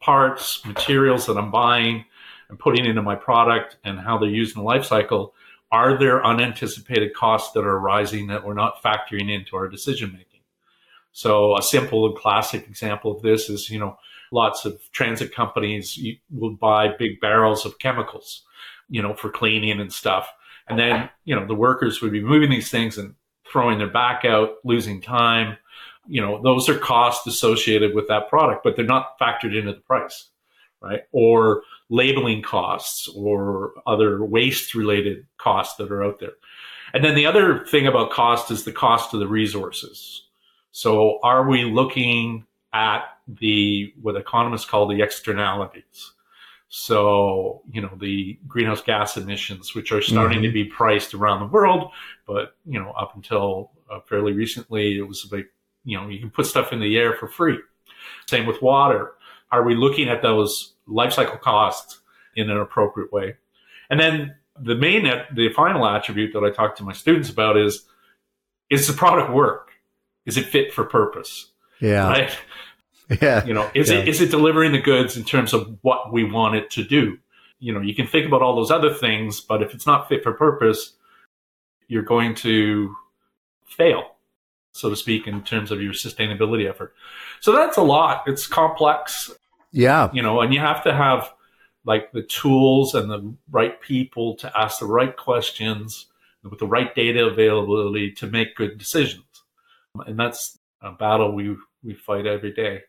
parts, 0.02 0.66
materials 0.66 1.26
that 1.28 1.38
I'm 1.38 1.52
buying 1.52 2.06
and 2.50 2.60
putting 2.60 2.86
into 2.86 3.02
my 3.02 3.16
product 3.16 3.78
and 3.86 4.00
how 4.00 4.18
they're 4.18 4.30
used 4.30 4.56
in 4.56 4.62
the 4.62 4.68
life 4.68 4.86
cycle, 4.86 5.34
are 5.72 5.98
there 5.98 6.26
unanticipated 6.26 7.14
costs 7.14 7.54
that 7.54 7.62
are 7.62 7.78
arising 7.78 8.28
that 8.28 8.46
we're 8.46 8.54
not 8.54 8.84
factoring 8.84 9.34
into 9.34 9.56
our 9.56 9.68
decision 9.68 10.12
making? 10.12 10.42
So 11.14 11.58
a 11.58 11.62
simple 11.62 12.08
and 12.08 12.16
classic 12.16 12.68
example 12.68 13.16
of 13.16 13.22
this 13.22 13.50
is, 13.50 13.70
you 13.70 13.80
know, 13.80 13.98
lots 14.32 14.66
of 14.66 14.82
transit 14.92 15.34
companies 15.34 16.00
will 16.32 16.56
buy 16.56 16.90
big 16.98 17.22
barrels 17.22 17.66
of 17.66 17.80
chemicals, 17.80 18.44
you 18.90 19.02
know, 19.02 19.14
for 19.14 19.30
cleaning 19.30 19.80
and 19.80 19.94
stuff. 19.94 20.28
And 20.68 20.80
then, 20.80 21.10
you 21.26 21.36
know, 21.36 21.46
the 21.46 21.56
workers 21.56 22.02
would 22.02 22.12
be 22.12 22.22
moving 22.22 22.50
these 22.50 22.70
things 22.70 22.98
and 22.98 23.16
throwing 23.52 23.78
their 23.78 23.90
back 23.90 24.26
out, 24.26 24.56
losing 24.64 25.02
time. 25.02 25.58
You 26.08 26.22
know, 26.22 26.42
those 26.42 26.70
are 26.70 26.78
costs 26.78 27.28
associated 27.28 27.94
with 27.94 28.08
that 28.08 28.30
product, 28.30 28.64
but 28.64 28.76
they're 28.76 28.86
not 28.86 29.20
factored 29.20 29.58
into 29.58 29.74
the 29.74 29.82
price, 29.82 30.30
right? 30.82 31.02
Or 31.12 31.64
labeling 31.90 32.42
costs 32.42 33.10
or 33.16 33.74
other 33.86 34.24
waste 34.24 34.74
related 34.74 35.26
costs 35.38 35.76
that 35.78 35.92
are 35.92 36.04
out 36.04 36.20
there. 36.20 36.34
And 36.94 37.04
then 37.04 37.16
the 37.16 37.26
other 37.26 37.66
thing 37.66 37.88
about 37.88 38.12
cost 38.12 38.52
is 38.52 38.64
the 38.64 38.72
cost 38.72 39.14
of 39.14 39.20
the 39.20 39.28
resources. 39.28 40.24
So 40.72 41.20
are 41.24 41.48
we 41.48 41.64
looking 41.64 42.46
at 42.74 43.04
the, 43.28 43.94
what 44.02 44.16
economists 44.16 44.66
call 44.66 44.88
the 44.88 45.02
externalities? 45.02 46.14
So, 46.76 47.62
you 47.72 47.82
know, 47.82 47.92
the 48.02 48.40
greenhouse 48.48 48.82
gas 48.82 49.16
emissions, 49.16 49.76
which 49.76 49.92
are 49.92 50.02
starting 50.02 50.40
mm-hmm. 50.40 50.48
to 50.48 50.52
be 50.52 50.64
priced 50.64 51.14
around 51.14 51.42
the 51.42 51.46
world, 51.46 51.92
but, 52.26 52.56
you 52.66 52.80
know, 52.80 52.90
up 52.94 53.16
until 53.16 53.70
uh, 53.92 54.00
fairly 54.10 54.34
recently, 54.34 54.98
it 54.98 55.08
was 55.08 55.30
like, 55.32 55.46
you 55.86 55.96
know, 55.96 56.08
you 56.08 56.20
can 56.20 56.32
put 56.32 56.48
stuff 56.48 56.74
in 56.74 56.80
the 56.80 56.98
air 56.98 57.14
for 57.14 57.28
free. 57.28 57.60
Same 58.26 58.48
with 58.48 58.60
water. 58.64 59.12
Are 59.52 59.62
we 59.62 59.76
looking 59.76 60.10
at 60.10 60.24
those 60.24 60.74
life 60.88 61.14
cycle 61.14 61.38
costs 61.38 62.02
in 62.36 62.50
an 62.50 62.58
appropriate 62.58 63.14
way? 63.14 63.36
And 63.92 64.00
then 64.00 64.34
the 64.60 64.74
main, 64.74 65.04
the 65.36 65.50
final 65.50 65.86
attribute 65.86 66.34
that 66.34 66.44
I 66.44 66.50
talk 66.50 66.76
to 66.78 66.84
my 66.84 66.94
students 66.94 67.30
about 67.30 67.56
is, 67.56 67.86
is 68.72 68.88
the 68.88 68.94
product 68.94 69.32
work? 69.32 69.74
Is 70.26 70.38
it 70.38 70.48
fit 70.48 70.74
for 70.74 70.86
purpose? 70.86 71.52
Yeah. 71.80 72.08
Right? 72.08 72.36
Yeah. 73.22 73.46
You 73.46 73.54
know, 73.54 73.70
is 73.74 73.90
yeah. 73.90 74.00
it 74.00 74.08
is 74.08 74.22
it 74.22 74.32
delivering 74.32 74.72
the 74.72 74.82
goods 74.82 75.18
in 75.18 75.24
terms 75.24 75.54
of 75.54 75.78
what 75.82 76.12
we 76.12 76.24
want 76.24 76.56
it 76.56 76.70
to 76.72 76.84
do? 76.84 77.18
You 77.60 77.74
know, 77.74 77.82
you 77.82 77.96
can 77.96 78.08
think 78.08 78.26
about 78.26 78.42
all 78.42 78.56
those 78.56 78.72
other 78.72 78.94
things, 78.94 79.40
but 79.40 79.62
if 79.62 79.74
it's 79.74 79.86
not 79.86 80.10
fit 80.10 80.24
for 80.24 80.34
purpose, 80.34 80.94
you're 81.88 82.04
going 82.04 82.36
to 82.36 82.96
fail, 83.66 84.16
so 84.74 84.90
to 84.90 84.96
speak, 84.96 85.28
in 85.28 85.44
terms 85.44 85.72
of 85.72 85.82
your 85.82 85.94
sustainability 85.94 86.70
effort. 86.70 86.94
So 87.40 87.54
that's 87.54 87.78
a 87.78 87.82
lot. 87.82 88.24
It's 88.28 88.48
complex. 88.48 89.32
Yeah. 89.72 90.10
You 90.14 90.22
know, 90.22 90.42
and 90.42 90.54
you 90.54 90.60
have 90.60 90.84
to 90.84 90.94
have 90.94 91.32
like 91.86 92.12
the 92.12 92.24
tools 92.24 92.96
and 92.96 93.10
the 93.10 93.34
right 93.50 93.80
people 93.82 94.36
to 94.36 94.52
ask 94.58 94.80
the 94.80 94.86
right 94.86 95.16
questions 95.16 96.08
with 96.44 96.60
the 96.60 96.68
right 96.68 96.94
data 96.94 97.26
availability 97.26 98.12
to 98.12 98.28
make 98.28 98.56
good 98.56 98.78
decisions. 98.78 99.24
And 100.06 100.20
that's 100.20 100.58
a 100.82 100.92
battle 100.92 101.34
we 101.34 101.56
we 101.84 101.94
fight 101.94 102.26
every 102.26 102.52
day. 102.52 102.84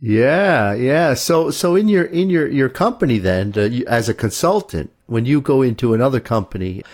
Yeah, 0.00 0.74
yeah. 0.74 1.14
So, 1.14 1.50
so 1.50 1.74
in 1.74 1.88
your 1.88 2.04
in 2.04 2.30
your 2.30 2.48
your 2.48 2.68
company, 2.68 3.18
then, 3.18 3.52
uh, 3.56 3.62
you, 3.62 3.84
as 3.86 4.08
a 4.08 4.14
consultant, 4.14 4.90
when 5.06 5.24
you 5.24 5.40
go 5.40 5.62
into 5.62 5.92
another 5.92 6.20
company, 6.20 6.84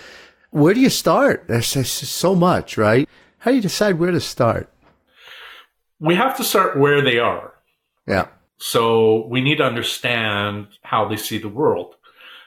where 0.51 0.73
do 0.73 0.81
you 0.81 0.91
start? 0.91 1.45
There's, 1.49 1.75
there's 1.75 1.91
so 1.91 2.35
much, 2.35 2.79
right? 2.79 3.09
How 3.39 3.51
do 3.51 3.57
you 3.57 3.63
decide 3.63 3.99
where 3.99 4.11
to 4.11 4.21
start? 4.21 4.73
We 6.01 6.15
have 6.15 6.37
to 6.39 6.45
start 6.45 6.79
where 6.79 7.03
they 7.03 7.19
are. 7.19 7.53
Yeah. 8.07 8.29
So 8.59 9.27
we 9.27 9.43
need 9.43 9.57
to 9.57 9.65
understand 9.65 10.69
how 10.83 11.07
they 11.07 11.17
see 11.17 11.39
the 11.39 11.49
world 11.49 11.97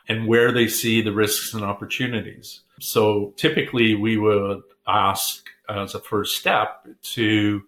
and 0.07 0.25
where 0.25 0.51
they 0.51 0.67
see 0.67 1.01
the 1.01 1.11
risks 1.11 1.53
and 1.53 1.63
opportunities. 1.63 2.61
So 2.79 3.33
typically, 3.35 3.93
we 3.93 4.17
would 4.17 4.61
ask 4.87 5.45
as 5.69 5.93
a 5.93 5.99
first 5.99 6.37
step 6.37 6.87
to 7.13 7.61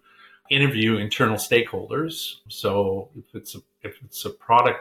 interview 0.50 0.96
internal 0.96 1.36
stakeholders. 1.36 2.36
So 2.48 3.08
if 3.16 3.34
it's 3.34 3.54
a, 3.54 3.58
if 3.82 3.96
it's 4.04 4.24
a 4.24 4.30
product, 4.30 4.80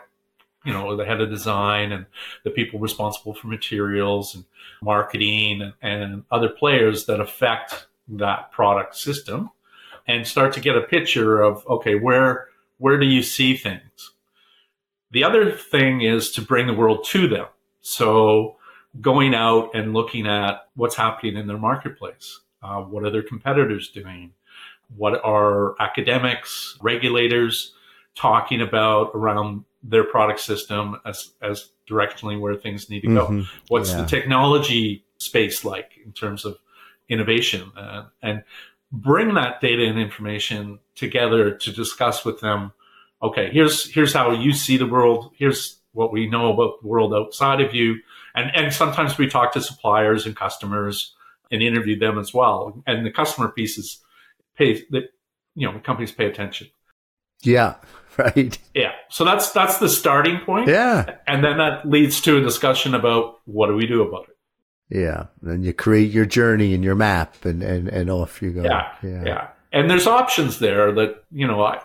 you 0.65 0.73
know, 0.73 0.97
the 0.97 1.05
head 1.05 1.21
of 1.21 1.29
design 1.29 1.93
and 1.93 2.05
the 2.43 2.49
people 2.49 2.79
responsible 2.79 3.33
for 3.33 3.47
materials 3.47 4.35
and 4.35 4.43
marketing 4.81 5.61
and, 5.61 5.73
and 5.81 6.23
other 6.31 6.49
players 6.49 7.05
that 7.05 7.21
affect 7.21 7.87
that 8.09 8.51
product 8.51 8.95
system 8.95 9.51
and 10.07 10.27
start 10.27 10.53
to 10.53 10.59
get 10.59 10.75
a 10.75 10.81
picture 10.81 11.41
of, 11.41 11.65
okay, 11.67 11.95
where, 11.95 12.47
where 12.79 12.97
do 12.97 13.05
you 13.05 13.23
see 13.23 13.55
things? 13.55 14.11
The 15.11 15.23
other 15.23 15.51
thing 15.51 16.01
is 16.01 16.31
to 16.31 16.41
bring 16.41 16.67
the 16.67 16.73
world 16.73 17.05
to 17.05 17.27
them. 17.27 17.47
So 17.81 18.57
going 19.01 19.35
out 19.35 19.75
and 19.75 19.93
looking 19.93 20.27
at 20.27 20.67
what's 20.75 20.95
happening 20.95 21.37
in 21.37 21.47
their 21.47 21.57
marketplace. 21.57 22.39
Uh, 22.61 22.81
what 22.81 23.03
are 23.03 23.09
their 23.09 23.23
competitors 23.23 23.89
doing? 23.89 24.33
What 24.95 25.23
are 25.23 25.75
academics, 25.81 26.77
regulators 26.81 27.73
talking 28.15 28.61
about 28.61 29.11
around 29.13 29.65
their 29.83 30.03
product 30.03 30.39
system 30.39 30.99
as, 31.05 31.31
as 31.41 31.69
directionally 31.89 32.39
where 32.39 32.55
things 32.55 32.89
need 32.89 33.01
to 33.01 33.07
go? 33.07 33.27
Mm-hmm. 33.27 33.41
What's 33.67 33.91
yeah. 33.91 34.01
the 34.01 34.07
technology 34.07 35.05
space 35.17 35.63
like 35.63 35.91
in 36.03 36.11
terms 36.11 36.45
of 36.45 36.57
innovation? 37.07 37.71
Uh, 37.77 38.05
and 38.21 38.43
bring 38.91 39.35
that 39.35 39.61
data 39.61 39.85
and 39.85 39.99
information 39.99 40.79
together 40.95 41.51
to 41.51 41.71
discuss 41.71 42.25
with 42.25 42.39
them. 42.41 42.71
Okay, 43.21 43.49
here's 43.51 43.91
here's 43.91 44.13
how 44.13 44.31
you 44.31 44.53
see 44.53 44.77
the 44.77 44.87
world. 44.87 45.31
Here's 45.35 45.79
what 45.91 46.11
we 46.11 46.29
know 46.29 46.53
about 46.53 46.81
the 46.81 46.87
world 46.87 47.13
outside 47.13 47.61
of 47.61 47.73
you. 47.73 47.97
And 48.35 48.51
and 48.55 48.73
sometimes 48.73 49.17
we 49.17 49.27
talk 49.27 49.53
to 49.53 49.61
suppliers 49.61 50.25
and 50.25 50.35
customers 50.35 51.13
and 51.51 51.61
interview 51.61 51.97
them 51.97 52.17
as 52.17 52.33
well. 52.33 52.81
And 52.85 53.05
the 53.05 53.11
customer 53.11 53.49
piece 53.49 53.77
is 53.77 53.99
hey, 54.59 54.83
that 54.91 55.05
you 55.55 55.71
know 55.71 55.79
companies 55.79 56.11
pay 56.11 56.27
attention. 56.27 56.67
Yeah, 57.41 57.75
right. 58.17 58.57
Yeah. 58.75 58.91
So 59.09 59.25
that's 59.25 59.51
that's 59.51 59.79
the 59.79 59.89
starting 59.89 60.39
point. 60.41 60.67
Yeah. 60.67 61.15
And 61.25 61.43
then 61.43 61.57
that 61.57 61.89
leads 61.89 62.21
to 62.21 62.37
a 62.37 62.41
discussion 62.41 62.93
about 62.93 63.39
what 63.45 63.67
do 63.67 63.75
we 63.75 63.87
do 63.87 64.03
about 64.03 64.29
it. 64.29 64.35
Yeah. 64.89 65.27
Then 65.41 65.63
you 65.63 65.73
create 65.73 66.11
your 66.11 66.25
journey 66.25 66.73
and 66.73 66.83
your 66.83 66.95
map 66.95 67.45
and, 67.45 67.61
and, 67.61 67.87
and 67.87 68.09
off 68.09 68.41
you 68.41 68.51
go. 68.51 68.63
Yeah. 68.63 68.91
Yeah. 69.03 69.23
yeah. 69.25 69.47
And 69.71 69.89
there's 69.89 70.07
options 70.07 70.59
there 70.59 70.91
that, 70.93 71.23
you 71.31 71.45
know, 71.45 71.63
I, 71.63 71.79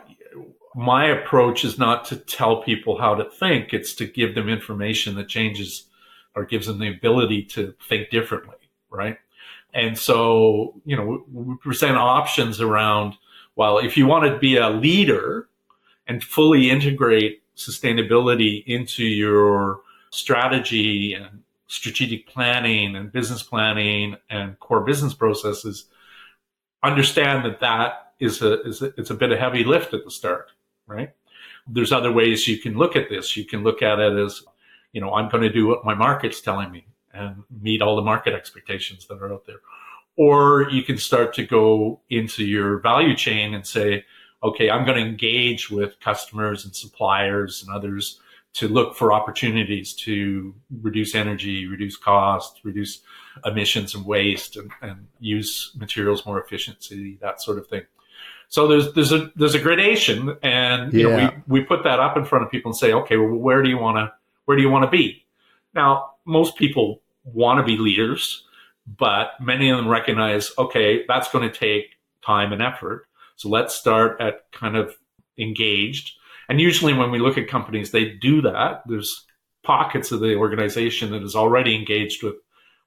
my 0.75 1.07
approach 1.07 1.65
is 1.65 1.79
not 1.79 2.07
to 2.07 2.17
tell 2.17 2.63
people 2.63 2.99
how 2.99 3.15
to 3.15 3.29
think. 3.29 3.75
It's 3.75 3.95
to 3.97 4.07
give 4.07 4.35
them 4.35 4.49
information 4.49 5.17
that 5.17 5.29
changes 5.29 5.87
or 6.35 6.47
gives 6.47 6.67
them 6.67 6.79
the 6.79 6.89
ability 6.89 7.45
to 7.45 7.75
think 7.89 8.09
differently. 8.11 8.57
Right. 8.91 9.19
And 9.75 9.99
so, 9.99 10.81
you 10.87 10.97
know, 10.97 11.25
we 11.33 11.57
present 11.57 11.97
options 11.97 12.61
around, 12.61 13.15
well, 13.57 13.79
if 13.79 13.97
you 13.97 14.07
want 14.07 14.25
to 14.25 14.39
be 14.39 14.57
a 14.57 14.71
leader 14.71 15.49
and 16.07 16.23
fully 16.23 16.71
integrate 16.71 17.43
sustainability 17.57 18.65
into 18.67 19.05
your 19.05 19.81
strategy 20.11 21.15
and 21.15 21.43
strategic 21.67 22.29
planning 22.29 22.95
and 22.95 23.11
business 23.11 23.43
planning 23.43 24.17
and 24.31 24.59
core 24.61 24.85
business 24.85 25.13
processes, 25.13 25.87
understand 26.85 27.45
that 27.45 27.59
that 27.59 28.13
is 28.21 28.43
a, 28.43 28.63
is 28.63 28.81
a, 28.81 28.95
it's 28.97 29.11
a 29.11 29.15
bit 29.15 29.33
of 29.33 29.41
heavy 29.41 29.65
lift 29.65 29.93
at 29.93 30.05
the 30.05 30.11
start, 30.11 30.53
right? 30.87 31.11
There's 31.67 31.93
other 31.93 32.13
ways 32.13 32.47
you 32.47 32.59
can 32.59 32.77
look 32.77 32.95
at 32.95 33.09
this. 33.09 33.37
You 33.37 33.45
can 33.45 33.65
look 33.65 33.83
at 33.83 33.99
it 33.99 34.17
as, 34.17 34.45
you 34.93 35.01
know, 35.01 35.15
I'm 35.15 35.29
going 35.29 35.43
to 35.43 35.53
do 35.53 35.67
what 35.67 35.85
my 35.85 35.95
market's 35.95 36.41
telling 36.41 36.71
me 36.71 36.87
and 37.15 37.43
meet 37.61 37.83
all 37.83 37.97
the 37.97 38.03
market 38.03 38.35
expectations 38.35 39.07
that 39.07 39.21
are 39.21 39.33
out 39.33 39.47
there. 39.47 39.61
Or 40.17 40.69
you 40.71 40.83
can 40.83 40.99
start 40.99 41.35
to 41.35 41.47
go 41.47 42.01
into 42.11 42.45
your 42.45 42.79
value 42.79 43.17
chain 43.17 43.55
and 43.55 43.67
say, 43.67 44.05
okay, 44.43 44.71
I'm 44.71 44.85
going 44.85 45.03
to 45.03 45.09
engage 45.09 45.71
with 45.71 45.99
customers 46.01 46.65
and 46.65 46.75
suppliers 46.75 47.65
and 47.67 47.75
others 47.75 48.21
to 48.55 48.69
look 48.69 48.95
for 48.95 49.13
opportunities 49.13 49.93
to 49.95 50.55
reduce 50.81 51.15
energy, 51.15 51.67
reduce 51.67 51.97
cost, 51.97 52.61
reduce 52.63 53.01
emissions 53.45 53.95
and 53.95 54.07
waste, 54.07 54.57
and, 54.57 54.71
and 54.81 55.09
use 55.19 55.73
materials 55.77 56.25
more 56.25 56.41
efficiently, 56.41 57.19
that 57.21 57.43
sort 57.43 57.59
of 57.59 57.67
thing. 57.67 57.83
So 58.49 58.69
there's 58.69 58.93
there's 58.93 59.11
a 59.11 59.33
there's 59.35 59.57
a 59.57 59.59
gradation, 59.59 60.37
and 60.43 60.93
you 60.93 61.09
yeah. 61.09 61.17
know, 61.17 61.33
we 61.49 61.61
we 61.61 61.65
put 61.65 61.83
that 61.83 61.99
up 61.99 62.17
in 62.17 62.25
front 62.25 62.45
of 62.45 62.51
people 62.51 62.71
and 62.71 62.77
say, 62.77 62.93
okay, 62.93 63.17
well, 63.17 63.35
where 63.35 63.63
do 63.63 63.69
you 63.69 63.79
want 63.79 63.97
to 63.97 64.13
where 64.45 64.57
do 64.57 64.63
you 64.63 64.71
want 64.71 64.85
to 64.85 64.91
be? 64.91 65.27
Now, 65.75 66.13
most 66.25 66.57
people 66.57 67.01
want 67.25 67.59
to 67.59 67.65
be 67.65 67.77
leaders, 67.77 68.45
but 68.87 69.33
many 69.41 69.71
of 69.71 69.77
them 69.79 69.89
recognize, 69.89 70.53
okay, 70.59 71.05
that's 71.09 71.31
going 71.31 71.49
to 71.51 71.59
take 71.59 71.97
time 72.25 72.53
and 72.53 72.63
effort. 72.63 73.07
So 73.37 73.49
let's 73.49 73.75
start 73.75 74.21
at 74.21 74.51
kind 74.53 74.77
of 74.77 74.95
engaged. 75.39 76.13
And 76.49 76.61
usually 76.61 76.93
when 76.93 77.11
we 77.11 77.19
look 77.19 77.39
at 77.39 77.49
companies, 77.49 77.91
they 77.91 78.11
do 78.11 78.43
that. 78.43 78.83
There's 78.87 79.25
pockets 79.63 80.13
of 80.13 80.21
the 80.21 80.37
organization 80.37 81.11
that 81.13 81.23
is 81.23 81.35
already 81.35 81.75
engaged 81.75 82.23
with 82.23 82.35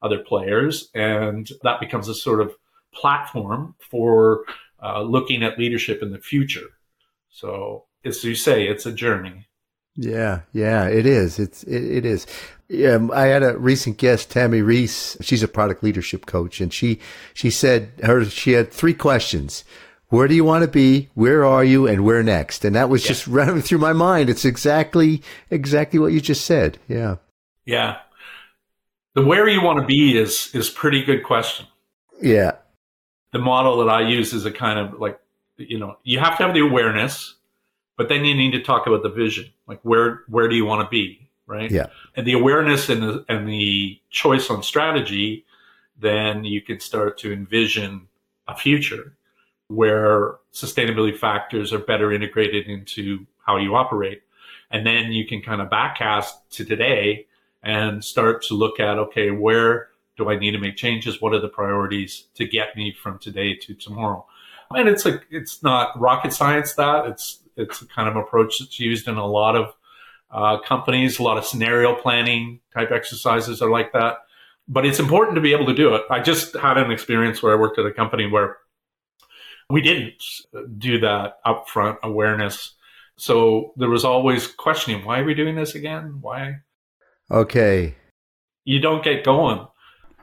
other 0.01 0.19
players, 0.19 0.89
and 0.93 1.49
that 1.63 1.79
becomes 1.79 2.07
a 2.07 2.13
sort 2.13 2.39
of 2.39 2.53
platform 2.93 3.75
for 3.79 4.43
uh, 4.81 5.01
looking 5.01 5.43
at 5.43 5.57
leadership 5.57 6.03
in 6.03 6.11
the 6.11 6.19
future. 6.19 6.67
So, 7.29 7.85
as 8.05 8.23
you 8.23 8.35
say, 8.35 8.67
it's 8.67 8.85
a 8.85 8.91
journey. 8.91 9.47
Yeah, 9.95 10.41
yeah, 10.53 10.87
it 10.87 11.07
is. 11.07 11.39
It's 11.39 11.63
it, 11.63 11.83
it 11.83 12.05
is. 12.05 12.27
Yeah, 12.69 13.07
I 13.13 13.27
had 13.27 13.43
a 13.43 13.57
recent 13.57 13.97
guest, 13.97 14.29
Tami 14.29 14.65
Reiss. 14.65 15.15
She's 15.21 15.41
a 15.41 15.47
product 15.47 15.83
leadership 15.83 16.25
coach, 16.25 16.59
and 16.59 16.73
she 16.73 16.99
she 17.33 17.49
said 17.49 17.91
her 18.03 18.25
she 18.25 18.51
had 18.51 18.71
three 18.71 18.93
questions. 18.93 19.63
Where 20.09 20.27
do 20.27 20.35
you 20.35 20.43
want 20.43 20.63
to 20.63 20.69
be? 20.69 21.09
Where 21.13 21.45
are 21.45 21.63
you? 21.63 21.87
And 21.87 22.05
where 22.05 22.23
next? 22.23 22.63
And 22.63 22.75
that 22.75 22.89
was 22.89 23.03
yeah. 23.03 23.09
just 23.09 23.27
running 23.27 23.61
through 23.61 23.77
my 23.79 23.93
mind. 23.93 24.29
It's 24.29 24.45
exactly 24.45 25.21
exactly 25.49 25.99
what 25.99 26.11
you 26.11 26.19
just 26.19 26.45
said. 26.45 26.77
Yeah. 26.87 27.17
Yeah. 27.65 27.99
The 29.15 29.23
where 29.23 29.47
you 29.47 29.61
want 29.61 29.79
to 29.79 29.85
be 29.85 30.17
is 30.17 30.53
is 30.53 30.69
pretty 30.69 31.03
good 31.03 31.23
question. 31.23 31.67
Yeah. 32.21 32.53
The 33.31 33.39
model 33.39 33.77
that 33.77 33.89
I 33.89 34.07
use 34.07 34.33
is 34.33 34.45
a 34.45 34.51
kind 34.51 34.77
of 34.77 34.99
like 34.99 35.19
you 35.55 35.79
know 35.79 35.97
you 36.03 36.19
have 36.19 36.37
to 36.37 36.43
have 36.43 36.53
the 36.53 36.61
awareness 36.61 37.35
but 37.97 38.09
then 38.09 38.23
you 38.23 38.35
need 38.35 38.51
to 38.51 38.61
talk 38.61 38.87
about 38.87 39.03
the 39.03 39.09
vision. 39.09 39.51
Like 39.67 39.79
where 39.81 40.21
where 40.27 40.47
do 40.47 40.55
you 40.55 40.65
want 40.65 40.85
to 40.85 40.89
be, 40.89 41.26
right? 41.47 41.71
Yeah. 41.71 41.87
And 42.15 42.27
the 42.27 42.33
awareness 42.33 42.89
and 42.89 43.01
the 43.01 43.25
and 43.27 43.47
the 43.47 43.99
choice 44.11 44.49
on 44.49 44.61
strategy, 44.61 45.45
then 45.99 46.43
you 46.43 46.61
can 46.61 46.79
start 46.79 47.17
to 47.19 47.33
envision 47.33 48.07
a 48.47 48.55
future 48.55 49.15
where 49.69 50.35
sustainability 50.53 51.17
factors 51.17 51.73
are 51.73 51.79
better 51.79 52.11
integrated 52.11 52.67
into 52.67 53.25
how 53.45 53.57
you 53.57 53.75
operate. 53.75 54.21
And 54.69 54.85
then 54.85 55.11
you 55.11 55.25
can 55.25 55.41
kind 55.41 55.61
of 55.61 55.69
backcast 55.69 56.31
to 56.51 56.65
today 56.65 57.25
and 57.63 58.03
start 58.03 58.43
to 58.43 58.53
look 58.53 58.79
at 58.79 58.97
okay, 58.99 59.31
where 59.31 59.89
do 60.17 60.29
I 60.29 60.37
need 60.37 60.51
to 60.51 60.59
make 60.59 60.75
changes? 60.75 61.21
What 61.21 61.33
are 61.33 61.39
the 61.39 61.47
priorities 61.47 62.25
to 62.35 62.45
get 62.45 62.75
me 62.75 62.91
from 62.91 63.19
today 63.19 63.55
to 63.55 63.73
tomorrow? 63.73 64.25
And 64.71 64.89
it's 64.89 65.05
like 65.05 65.25
it's 65.29 65.63
not 65.63 65.99
rocket 65.99 66.33
science 66.33 66.73
that 66.73 67.05
it's 67.05 67.39
it's 67.55 67.81
a 67.81 67.87
kind 67.87 68.09
of 68.09 68.15
approach 68.15 68.59
that's 68.59 68.79
used 68.79 69.07
in 69.07 69.15
a 69.15 69.25
lot 69.25 69.55
of 69.55 69.73
uh, 70.31 70.59
companies. 70.59 71.19
A 71.19 71.23
lot 71.23 71.37
of 71.37 71.45
scenario 71.45 71.95
planning 71.95 72.59
type 72.73 72.91
exercises 72.91 73.61
are 73.61 73.69
like 73.69 73.93
that. 73.93 74.17
But 74.67 74.85
it's 74.85 74.99
important 74.99 75.35
to 75.35 75.41
be 75.41 75.53
able 75.53 75.65
to 75.67 75.73
do 75.73 75.95
it. 75.95 76.03
I 76.09 76.19
just 76.19 76.55
had 76.55 76.77
an 76.77 76.91
experience 76.91 77.41
where 77.41 77.53
I 77.53 77.59
worked 77.59 77.79
at 77.79 77.85
a 77.85 77.93
company 77.93 78.27
where 78.27 78.57
we 79.69 79.81
didn't 79.81 80.21
do 80.77 80.99
that 80.99 81.35
upfront 81.45 81.97
awareness. 82.03 82.73
So 83.17 83.73
there 83.77 83.89
was 83.89 84.05
always 84.05 84.47
questioning, 84.47 85.05
why 85.05 85.19
are 85.19 85.25
we 85.25 85.33
doing 85.33 85.55
this 85.55 85.75
again? 85.75 86.17
Why? 86.21 86.57
Okay. 87.31 87.95
You 88.65 88.79
don't 88.79 89.03
get 89.03 89.23
going. 89.23 89.65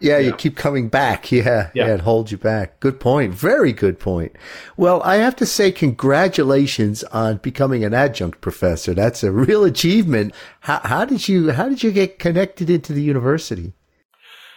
Yeah, 0.01 0.19
you 0.19 0.35
keep 0.35 0.57
coming 0.57 0.89
back. 0.89 1.31
Yeah, 1.31 1.71
yeah, 1.73 1.87
yeah, 1.87 1.95
it 1.95 2.01
holds 2.01 2.33
you 2.33 2.39
back. 2.39 2.81
Good 2.81 2.99
point. 2.99 3.33
Very 3.33 3.73
good 3.73 3.99
point. 3.99 4.35
Well, 4.77 5.01
I 5.03 5.17
have 5.17 5.37
to 5.37 5.47
say, 5.47 5.71
congratulations 5.71 7.05
on 7.05 7.37
becoming 7.39 7.85
an 7.85 7.95
adjunct 7.95 8.41
professor. 8.41 8.93
That's 8.93 9.23
a 9.23 9.31
real 9.31 9.65
achievement. 9.65 10.35
How, 10.61 10.81
how 10.81 11.05
did 11.05 11.29
you 11.29 11.53
How 11.53 11.69
did 11.69 11.83
you 11.83 11.93
get 11.93 12.19
connected 12.19 12.69
into 12.69 12.93
the 12.93 13.03
university? 13.03 13.73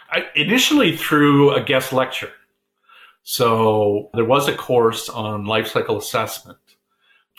I, 0.10 0.26
initially 0.36 0.98
through 0.98 1.54
a 1.54 1.62
guest 1.62 1.94
lecture. 1.94 2.32
So 3.24 4.10
there 4.14 4.26
was 4.26 4.48
a 4.48 4.56
course 4.56 5.08
on 5.08 5.46
life 5.46 5.68
cycle 5.68 5.98
assessment. 5.98 6.58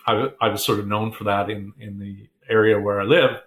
I, 0.06 0.28
I 0.40 0.48
was 0.48 0.64
sort 0.64 0.78
of 0.78 0.87
known 0.87 1.12
for 1.12 1.24
that 1.24 1.50
in 1.50 1.72
in 1.80 1.98
the 1.98 2.28
area 2.48 2.80
where 2.80 3.00
I 3.00 3.04
live 3.04 3.42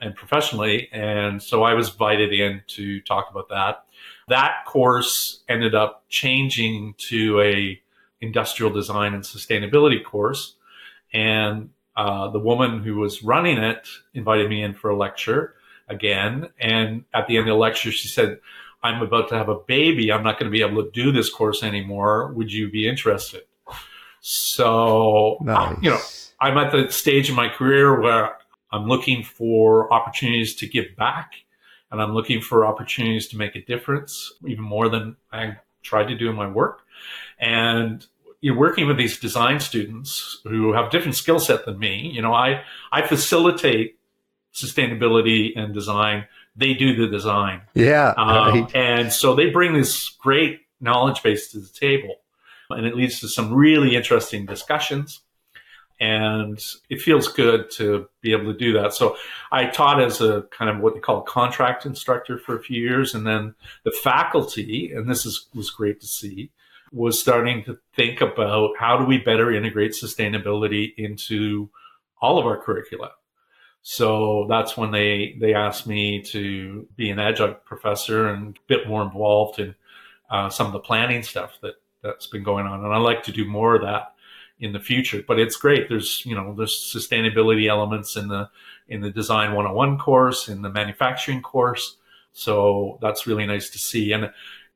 and 0.00 0.14
professionally. 0.14 0.88
And 0.92 1.42
so 1.42 1.62
I 1.62 1.74
was 1.74 1.90
invited 1.90 2.32
in 2.32 2.62
to 2.68 3.00
talk 3.02 3.28
about 3.30 3.48
that. 3.48 3.84
That 4.28 4.64
course 4.66 5.42
ended 5.48 5.74
up 5.74 6.04
changing 6.08 6.94
to 7.08 7.40
a 7.40 7.80
industrial 8.20 8.72
design 8.72 9.14
and 9.14 9.22
sustainability 9.22 10.02
course. 10.02 10.56
And 11.12 11.70
uh, 11.96 12.28
the 12.28 12.38
woman 12.38 12.82
who 12.82 12.96
was 12.96 13.22
running 13.22 13.58
it 13.58 13.88
invited 14.14 14.50
me 14.50 14.62
in 14.62 14.74
for 14.74 14.90
a 14.90 14.96
lecture 14.96 15.54
again. 15.88 16.50
And 16.60 17.04
at 17.14 17.26
the 17.26 17.36
end 17.36 17.48
of 17.48 17.54
the 17.54 17.58
lecture, 17.58 17.90
she 17.90 18.08
said, 18.08 18.40
I'm 18.82 19.02
about 19.02 19.28
to 19.30 19.36
have 19.36 19.48
a 19.48 19.56
baby. 19.56 20.12
I'm 20.12 20.22
not 20.22 20.38
going 20.38 20.50
to 20.50 20.56
be 20.56 20.62
able 20.62 20.84
to 20.84 20.90
do 20.90 21.10
this 21.10 21.30
course 21.30 21.62
anymore. 21.62 22.32
Would 22.32 22.52
you 22.52 22.70
be 22.70 22.88
interested? 22.88 23.42
So, 24.20 25.38
nice. 25.40 25.78
you 25.80 25.90
know, 25.90 26.00
I'm 26.40 26.58
at 26.58 26.72
the 26.72 26.90
stage 26.90 27.28
in 27.28 27.36
my 27.36 27.48
career 27.48 28.00
where 28.00 28.36
I'm 28.72 28.86
looking 28.86 29.22
for 29.22 29.92
opportunities 29.92 30.54
to 30.56 30.66
give 30.66 30.96
back 30.96 31.32
and 31.90 32.02
I'm 32.02 32.14
looking 32.14 32.40
for 32.40 32.66
opportunities 32.66 33.28
to 33.28 33.36
make 33.36 33.54
a 33.56 33.64
difference 33.64 34.32
even 34.46 34.64
more 34.64 34.88
than 34.88 35.16
I 35.32 35.56
tried 35.82 36.08
to 36.08 36.16
do 36.16 36.28
in 36.28 36.36
my 36.36 36.48
work. 36.48 36.82
And 37.38 38.04
you're 38.40 38.56
working 38.56 38.86
with 38.86 38.96
these 38.96 39.18
design 39.18 39.60
students 39.60 40.40
who 40.44 40.72
have 40.72 40.90
different 40.90 41.16
skill 41.16 41.38
set 41.38 41.64
than 41.64 41.78
me. 41.78 42.10
You 42.12 42.22
know, 42.22 42.34
I, 42.34 42.62
I 42.92 43.06
facilitate 43.06 43.98
sustainability 44.52 45.52
and 45.56 45.72
design. 45.72 46.26
They 46.56 46.74
do 46.74 46.96
the 46.96 47.06
design. 47.06 47.62
Yeah. 47.74 48.14
Um. 48.16 48.68
And 48.74 49.12
so 49.12 49.34
they 49.34 49.50
bring 49.50 49.74
this 49.74 50.08
great 50.08 50.60
knowledge 50.80 51.22
base 51.22 51.50
to 51.52 51.58
the 51.58 51.68
table 51.68 52.16
and 52.70 52.86
it 52.86 52.96
leads 52.96 53.20
to 53.20 53.28
some 53.28 53.52
really 53.52 53.96
interesting 53.96 54.46
discussions 54.46 55.20
and 55.98 56.62
it 56.90 57.00
feels 57.00 57.28
good 57.28 57.70
to 57.70 58.08
be 58.20 58.32
able 58.32 58.52
to 58.52 58.58
do 58.58 58.72
that. 58.74 58.92
So 58.92 59.16
I 59.50 59.66
taught 59.66 60.02
as 60.02 60.20
a 60.20 60.42
kind 60.50 60.70
of 60.70 60.80
what 60.80 60.94
they 60.94 61.00
call 61.00 61.20
a 61.20 61.24
contract 61.24 61.86
instructor 61.86 62.38
for 62.38 62.56
a 62.56 62.62
few 62.62 62.80
years, 62.80 63.14
and 63.14 63.26
then 63.26 63.54
the 63.84 63.90
faculty, 63.90 64.92
and 64.92 65.08
this 65.08 65.24
is, 65.24 65.46
was 65.54 65.70
great 65.70 66.00
to 66.00 66.06
see, 66.06 66.50
was 66.92 67.20
starting 67.20 67.64
to 67.64 67.78
think 67.94 68.20
about 68.20 68.70
how 68.78 68.96
do 68.98 69.04
we 69.04 69.18
better 69.18 69.52
integrate 69.52 69.92
sustainability 69.92 70.92
into 70.96 71.70
all 72.20 72.38
of 72.38 72.46
our 72.46 72.60
curricula. 72.60 73.10
So 73.82 74.46
that's 74.48 74.76
when 74.76 74.90
they 74.90 75.36
they 75.40 75.54
asked 75.54 75.86
me 75.86 76.20
to 76.22 76.88
be 76.96 77.10
an 77.10 77.20
adjunct 77.20 77.64
professor 77.64 78.28
and 78.28 78.56
a 78.56 78.60
bit 78.66 78.88
more 78.88 79.02
involved 79.02 79.60
in 79.60 79.74
uh, 80.28 80.50
some 80.50 80.66
of 80.66 80.72
the 80.72 80.80
planning 80.80 81.22
stuff 81.22 81.58
that 81.62 81.74
that's 82.02 82.26
been 82.26 82.42
going 82.42 82.66
on, 82.66 82.84
and 82.84 82.92
I 82.92 82.98
like 82.98 83.22
to 83.24 83.32
do 83.32 83.44
more 83.44 83.76
of 83.76 83.82
that 83.82 84.15
in 84.58 84.72
the 84.72 84.80
future. 84.80 85.22
But 85.26 85.38
it's 85.38 85.56
great. 85.56 85.88
There's 85.88 86.24
you 86.24 86.34
know 86.34 86.54
there's 86.54 86.74
sustainability 86.74 87.68
elements 87.68 88.16
in 88.16 88.28
the 88.28 88.48
in 88.88 89.00
the 89.00 89.10
design 89.10 89.52
101 89.52 89.98
course, 89.98 90.48
in 90.48 90.62
the 90.62 90.70
manufacturing 90.70 91.42
course. 91.42 91.96
So 92.32 92.98
that's 93.00 93.26
really 93.26 93.46
nice 93.46 93.70
to 93.70 93.78
see. 93.78 94.12
And 94.12 94.30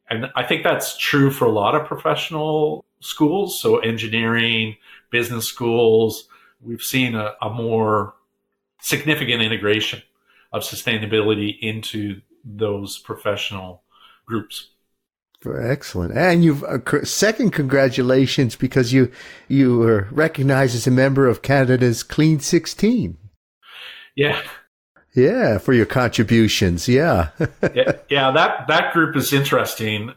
and 0.09 0.31
I 0.35 0.43
think 0.43 0.65
that's 0.65 0.97
true 0.97 1.31
for 1.31 1.45
a 1.45 1.53
lot 1.53 1.75
of 1.75 1.87
professional 1.87 2.85
schools. 3.01 3.61
So 3.61 3.79
engineering, 3.79 4.77
business 5.11 5.47
schools, 5.47 6.29
we've 6.61 6.83
seen 6.83 7.15
a, 7.15 7.35
a 7.41 7.51
more 7.51 8.15
significant 8.81 9.43
integration 9.43 10.03
of 10.53 10.63
sustainability 10.63 11.59
into 11.61 12.21
those 12.45 12.99
professional 12.99 13.83
groups. 14.27 14.71
Excellent, 15.47 16.17
and 16.17 16.45
you've 16.45 16.63
uh, 16.65 17.05
second 17.05 17.53
congratulations 17.53 18.57
because 18.57 18.93
you 18.93 19.11
you 19.49 19.79
were 19.79 20.07
recognized 20.11 20.75
as 20.75 20.87
a 20.87 20.91
member 20.91 21.27
of 21.27 21.41
Canada's 21.41 22.03
Clean 22.03 22.41
Sixteen. 22.41 23.17
Yeah, 24.15 24.43
yeah, 25.15 25.59
for 25.59 25.73
your 25.73 25.87
contributions. 25.87 26.89
Yeah. 26.89 27.31
yeah, 27.75 27.93
yeah, 28.09 28.31
that 28.31 28.69
that 28.69 28.93
group 28.93 29.17
is 29.17 29.33
interesting. 29.33 30.13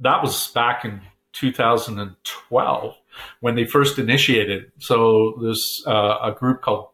That 0.00 0.22
was 0.22 0.48
back 0.48 0.84
in 0.84 1.00
2012 1.32 2.94
when 3.40 3.56
they 3.56 3.64
first 3.64 3.98
initiated. 3.98 4.70
So 4.78 5.38
there's 5.42 5.82
uh, 5.86 6.18
a 6.22 6.32
group 6.32 6.62
called 6.62 6.88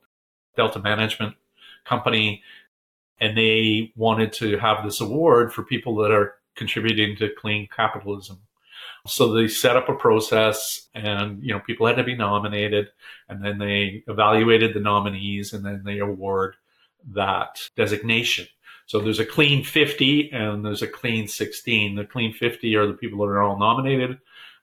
Delta 0.57 0.79
Management 0.79 1.35
Company, 1.85 2.43
and 3.21 3.37
they 3.37 3.93
wanted 3.97 4.33
to 4.35 4.59
have 4.59 4.85
this 4.85 5.01
award 5.01 5.53
for 5.53 5.63
people 5.63 5.97
that 5.97 6.11
are 6.11 6.37
contributing 6.55 7.17
to 7.17 7.31
clean 7.39 7.69
capitalism. 7.75 8.39
So 9.07 9.33
they 9.33 9.49
set 9.49 9.77
up 9.77 9.89
a 9.89 9.95
process 9.95 10.89
and, 10.95 11.43
you 11.43 11.53
know, 11.53 11.61
people 11.61 11.87
had 11.87 11.97
to 11.97 12.05
be 12.05 12.17
nominated 12.17 12.89
and 13.29 13.45
then 13.45 13.59
they 13.59 14.03
evaluated 14.09 14.75
the 14.75 14.81
nominees 14.81 15.53
and 15.53 15.65
then 15.65 15.83
they 15.85 15.99
award 15.99 16.57
that 17.13 17.61
designation. 17.77 18.47
So 18.87 19.01
there's 19.01 19.21
a 19.21 19.27
clean 19.27 19.63
50 19.63 20.31
and 20.33 20.65
there's 20.65 20.83
a 20.83 20.87
clean 20.87 21.29
16. 21.29 21.97
The 21.97 22.05
clean 22.05 22.33
50 22.33 22.77
are 22.77 22.87
the 22.87 22.95
people 22.95 23.19
that 23.19 23.33
are 23.33 23.43
all 23.43 23.59
nominated 23.59 24.19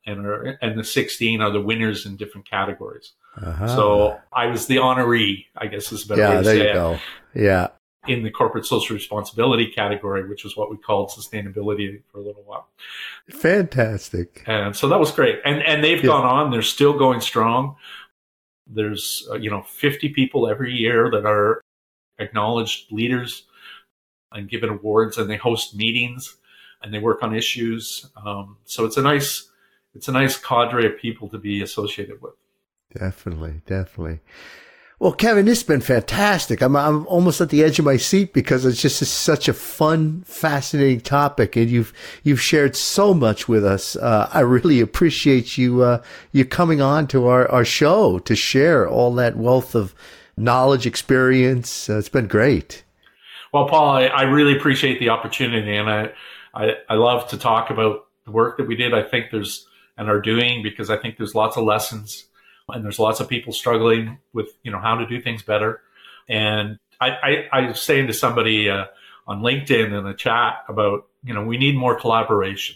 and 0.05 0.25
are, 0.25 0.57
and 0.61 0.77
the 0.77 0.83
16 0.83 1.41
are 1.41 1.51
the 1.51 1.61
winners 1.61 2.05
in 2.05 2.15
different 2.15 2.49
categories. 2.49 3.13
Uh-huh. 3.37 3.67
So 3.67 4.19
I 4.33 4.47
was 4.47 4.65
the 4.65 4.77
honoree, 4.77 5.45
I 5.55 5.67
guess 5.67 5.91
is 5.91 6.05
a 6.05 6.07
better 6.07 6.21
yeah, 6.21 6.29
way 6.29 6.37
to 6.37 6.43
there 6.43 6.55
say 6.55 6.63
you 6.63 6.69
it. 6.69 6.73
go. 6.73 6.99
Yeah 7.35 7.67
in 8.07 8.23
the 8.23 8.31
corporate 8.31 8.65
social 8.65 8.95
responsibility 8.95 9.67
category, 9.67 10.27
which 10.27 10.43
is 10.43 10.57
what 10.57 10.71
we 10.71 10.77
called 10.77 11.09
sustainability 11.09 12.01
for 12.11 12.17
a 12.17 12.21
little 12.21 12.43
while. 12.43 12.67
Fantastic. 13.29 14.43
And 14.47 14.75
so 14.75 14.87
that 14.89 14.99
was 14.99 15.11
great. 15.11 15.39
And 15.45 15.61
and 15.63 15.83
they've 15.83 16.03
yeah. 16.03 16.07
gone 16.07 16.25
on. 16.25 16.51
They're 16.51 16.61
still 16.61 16.97
going 16.97 17.21
strong. 17.21 17.75
There's 18.67 19.27
uh, 19.31 19.35
you 19.35 19.49
know 19.49 19.61
50 19.61 20.09
people 20.09 20.49
every 20.49 20.73
year 20.73 21.09
that 21.11 21.25
are 21.25 21.61
acknowledged 22.19 22.91
leaders 22.91 23.45
and 24.31 24.49
given 24.49 24.69
awards, 24.69 25.17
and 25.17 25.29
they 25.29 25.37
host 25.37 25.75
meetings 25.75 26.37
and 26.81 26.93
they 26.93 26.99
work 26.99 27.21
on 27.21 27.35
issues. 27.35 28.09
Um, 28.25 28.57
so 28.65 28.85
it's 28.85 28.97
a 28.97 29.01
nice 29.01 29.49
it's 29.93 30.07
a 30.07 30.11
nice 30.11 30.37
cadre 30.37 30.85
of 30.85 30.97
people 30.97 31.29
to 31.29 31.37
be 31.37 31.61
associated 31.61 32.21
with. 32.21 32.33
Definitely, 32.97 33.61
definitely. 33.65 34.19
Well, 35.01 35.13
Kevin, 35.13 35.47
this 35.47 35.61
has 35.61 35.67
been 35.67 35.81
fantastic. 35.81 36.61
I'm, 36.61 36.75
I'm 36.75 37.07
almost 37.07 37.41
at 37.41 37.49
the 37.49 37.63
edge 37.63 37.79
of 37.79 37.85
my 37.85 37.97
seat 37.97 38.33
because 38.33 38.67
it's 38.67 38.79
just 38.79 38.99
such 38.99 39.47
a 39.47 39.53
fun, 39.53 40.21
fascinating 40.27 41.01
topic, 41.01 41.55
and 41.55 41.71
you've 41.71 41.91
you've 42.21 42.39
shared 42.39 42.75
so 42.75 43.11
much 43.11 43.47
with 43.47 43.65
us. 43.65 43.95
Uh, 43.95 44.29
I 44.31 44.41
really 44.41 44.79
appreciate 44.79 45.57
you 45.57 45.81
uh, 45.81 46.03
you 46.33 46.45
coming 46.45 46.81
on 46.81 47.07
to 47.07 47.25
our, 47.25 47.49
our 47.49 47.65
show 47.65 48.19
to 48.19 48.35
share 48.35 48.87
all 48.87 49.11
that 49.15 49.35
wealth 49.35 49.73
of 49.73 49.95
knowledge, 50.37 50.85
experience. 50.85 51.89
Uh, 51.89 51.97
it's 51.97 52.07
been 52.07 52.27
great. 52.27 52.83
Well, 53.51 53.67
Paul, 53.67 53.89
I, 53.89 54.03
I, 54.03 54.21
really 54.21 54.55
appreciate 54.55 54.99
the 54.99 55.09
opportunity, 55.09 55.77
and 55.77 55.89
I, 55.89 56.11
I 56.53 56.73
I 56.89 56.93
love 56.93 57.27
to 57.29 57.39
talk 57.39 57.71
about 57.71 58.05
the 58.25 58.31
work 58.31 58.57
that 58.57 58.67
we 58.67 58.75
did. 58.75 58.93
I 58.93 59.01
think 59.01 59.31
there's 59.31 59.67
and 59.97 60.11
are 60.11 60.21
doing 60.21 60.61
because 60.61 60.91
I 60.91 60.97
think 60.97 61.17
there's 61.17 61.33
lots 61.33 61.57
of 61.57 61.63
lessons 61.63 62.27
and 62.71 62.83
there's 62.83 62.99
lots 62.99 63.19
of 63.19 63.27
people 63.27 63.53
struggling 63.53 64.17
with 64.33 64.49
you 64.63 64.71
know 64.71 64.79
how 64.79 64.95
to 64.95 65.05
do 65.05 65.21
things 65.21 65.43
better. 65.43 65.81
And 66.29 66.79
I, 66.99 67.09
I, 67.09 67.47
I 67.51 67.67
was 67.67 67.81
saying 67.81 68.07
to 68.07 68.13
somebody 68.13 68.69
uh, 68.69 68.85
on 69.27 69.41
LinkedIn 69.41 69.97
in 69.97 70.05
a 70.05 70.13
chat 70.13 70.63
about 70.67 71.07
you 71.23 71.33
know 71.33 71.43
we 71.43 71.57
need 71.57 71.75
more 71.75 71.99
collaboration. 71.99 72.75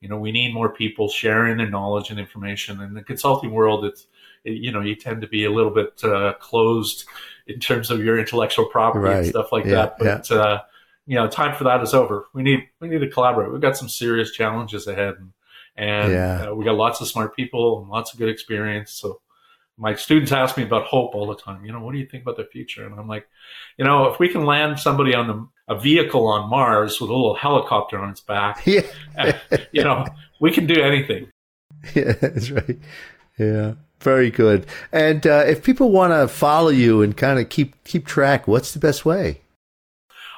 You 0.00 0.08
know 0.08 0.18
we 0.18 0.32
need 0.32 0.52
more 0.52 0.68
people 0.68 1.08
sharing 1.08 1.56
their 1.56 1.70
knowledge 1.70 2.10
and 2.10 2.18
information. 2.18 2.80
In 2.80 2.94
the 2.94 3.02
consulting 3.02 3.52
world, 3.52 3.84
it's 3.84 4.06
it, 4.44 4.52
you 4.52 4.72
know 4.72 4.80
you 4.80 4.94
tend 4.94 5.20
to 5.22 5.28
be 5.28 5.44
a 5.44 5.50
little 5.50 5.72
bit 5.72 6.02
uh, 6.04 6.34
closed 6.40 7.06
in 7.46 7.60
terms 7.60 7.90
of 7.90 8.04
your 8.04 8.18
intellectual 8.18 8.66
property 8.66 9.04
right. 9.04 9.16
and 9.18 9.26
stuff 9.26 9.52
like 9.52 9.64
yeah, 9.64 9.70
that. 9.72 9.98
But 9.98 10.30
yeah. 10.30 10.36
uh, 10.36 10.60
you 11.06 11.16
know, 11.16 11.28
time 11.28 11.56
for 11.56 11.64
that 11.64 11.82
is 11.82 11.94
over. 11.94 12.26
We 12.32 12.42
need 12.42 12.68
we 12.80 12.88
need 12.88 13.00
to 13.00 13.08
collaborate. 13.08 13.52
We've 13.52 13.60
got 13.60 13.76
some 13.76 13.88
serious 13.88 14.30
challenges 14.32 14.86
ahead, 14.86 15.14
and, 15.18 15.32
and 15.76 16.12
yeah. 16.12 16.46
uh, 16.48 16.54
we 16.54 16.64
got 16.64 16.76
lots 16.76 17.00
of 17.00 17.08
smart 17.08 17.34
people 17.34 17.80
and 17.80 17.88
lots 17.88 18.12
of 18.12 18.18
good 18.18 18.28
experience. 18.28 18.92
So 18.92 19.20
my 19.78 19.94
students 19.94 20.32
ask 20.32 20.56
me 20.56 20.62
about 20.62 20.84
hope 20.84 21.14
all 21.14 21.26
the 21.26 21.36
time. 21.36 21.64
You 21.64 21.72
know, 21.72 21.80
what 21.80 21.92
do 21.92 21.98
you 21.98 22.06
think 22.06 22.22
about 22.22 22.36
the 22.36 22.44
future? 22.44 22.86
And 22.86 22.98
I'm 22.98 23.08
like, 23.08 23.26
you 23.78 23.84
know, 23.84 24.06
if 24.06 24.18
we 24.18 24.28
can 24.28 24.44
land 24.44 24.78
somebody 24.78 25.14
on 25.14 25.26
the, 25.26 25.74
a 25.74 25.78
vehicle 25.78 26.26
on 26.26 26.50
Mars 26.50 27.00
with 27.00 27.10
a 27.10 27.12
little 27.12 27.34
helicopter 27.34 27.98
on 27.98 28.10
its 28.10 28.20
back, 28.20 28.62
yeah. 28.66 28.82
you 29.72 29.82
know, 29.82 30.04
we 30.40 30.50
can 30.52 30.66
do 30.66 30.80
anything. 30.80 31.28
Yeah, 31.96 32.12
that's 32.12 32.48
right. 32.52 32.78
Yeah, 33.40 33.74
very 33.98 34.30
good. 34.30 34.66
And 34.92 35.26
uh, 35.26 35.42
if 35.48 35.64
people 35.64 35.90
want 35.90 36.12
to 36.12 36.28
follow 36.28 36.68
you 36.68 37.02
and 37.02 37.16
kind 37.16 37.40
of 37.40 37.48
keep 37.48 37.82
keep 37.82 38.06
track, 38.06 38.46
what's 38.46 38.72
the 38.72 38.78
best 38.78 39.04
way? 39.04 39.40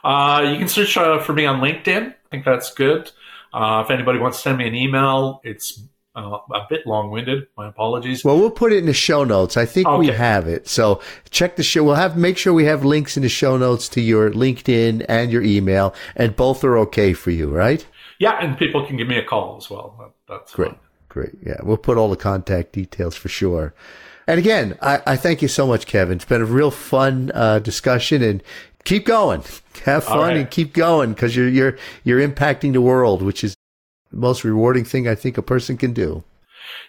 Uh, 0.03 0.47
you 0.51 0.57
can 0.57 0.69
search 0.69 0.97
uh, 0.97 1.19
for 1.21 1.35
me 1.35 1.45
on 1.45 1.61
LinkedIn. 1.61 2.13
I 2.13 2.29
think 2.31 2.47
that's 2.47 2.73
good. 2.73 3.11
Uh, 3.53 3.83
if 3.85 3.91
anybody 3.91 4.19
wants 4.19 4.39
to 4.39 4.43
send 4.43 4.57
me 4.57 4.67
an 4.67 4.75
email, 4.75 5.43
it's 5.45 5.83
uh, 6.17 6.39
a 6.53 6.67
bit 6.69 6.87
long-winded. 6.87 7.49
My 7.57 7.69
apologies. 7.69 8.25
Well, 8.25 8.39
we'll 8.39 8.51
put 8.51 8.73
it 8.73 8.79
in 8.79 8.87
the 8.87 8.93
show 8.93 9.25
notes. 9.25 9.57
I 9.57 9.67
think 9.67 9.87
okay. 9.87 9.99
we 9.99 10.07
have 10.09 10.47
it. 10.47 10.69
So 10.69 11.01
check 11.31 11.57
the 11.57 11.63
show. 11.63 11.85
We'll 11.85 11.97
have 11.97 12.17
make 12.17 12.39
sure 12.39 12.53
we 12.53 12.67
have 12.67 12.85
links 12.85 13.17
in 13.17 13.23
the 13.23 13.29
show 13.29 13.57
notes 13.57 13.89
to 13.91 14.01
your 14.01 14.31
LinkedIn 14.31 15.05
and 15.09 15.33
your 15.33 15.43
email, 15.43 15.95
and 16.17 16.37
both 16.37 16.63
are 16.65 16.79
okay 16.79 17.13
for 17.13 17.31
you, 17.31 17.51
right? 17.51 17.85
Yeah, 18.19 18.39
and 18.41 18.57
people 18.57 18.87
can 18.87 18.97
give 18.97 19.09
me 19.09 19.19
a 19.19 19.25
call 19.25 19.57
as 19.57 19.69
well. 19.69 20.15
That's 20.29 20.53
great. 20.53 20.75
Great. 21.09 21.35
Yeah, 21.45 21.59
we'll 21.63 21.77
put 21.77 21.97
all 21.97 22.09
the 22.09 22.17
contact 22.17 22.73
details 22.73 23.17
for 23.17 23.29
sure. 23.29 23.75
And 24.27 24.39
again, 24.39 24.79
I, 24.81 25.03
I 25.07 25.17
thank 25.17 25.43
you 25.43 25.49
so 25.49 25.67
much, 25.67 25.87
Kevin. 25.87 26.17
It's 26.17 26.25
been 26.25 26.41
a 26.41 26.47
real 26.47 26.71
fun 26.71 27.31
uh, 27.35 27.59
discussion, 27.59 28.23
and 28.23 28.43
keep 28.85 29.05
going. 29.05 29.43
Have 29.85 30.05
fun 30.05 30.19
right. 30.19 30.37
and 30.37 30.51
keep 30.51 30.73
going 30.73 31.13
because 31.13 31.37
you're 31.37 31.49
you're 31.49 31.77
you're 32.05 32.27
impacting 32.27 32.73
the 32.73 32.81
world, 32.81 33.23
which 33.23 33.45
is 33.45 33.55
most 34.15 34.45
rewarding 34.45 34.85
thing 34.85 35.09
I 35.09 35.15
think 35.15 35.39
a 35.39 35.43
person 35.43 35.77
can 35.77 35.93
do. 35.93 36.25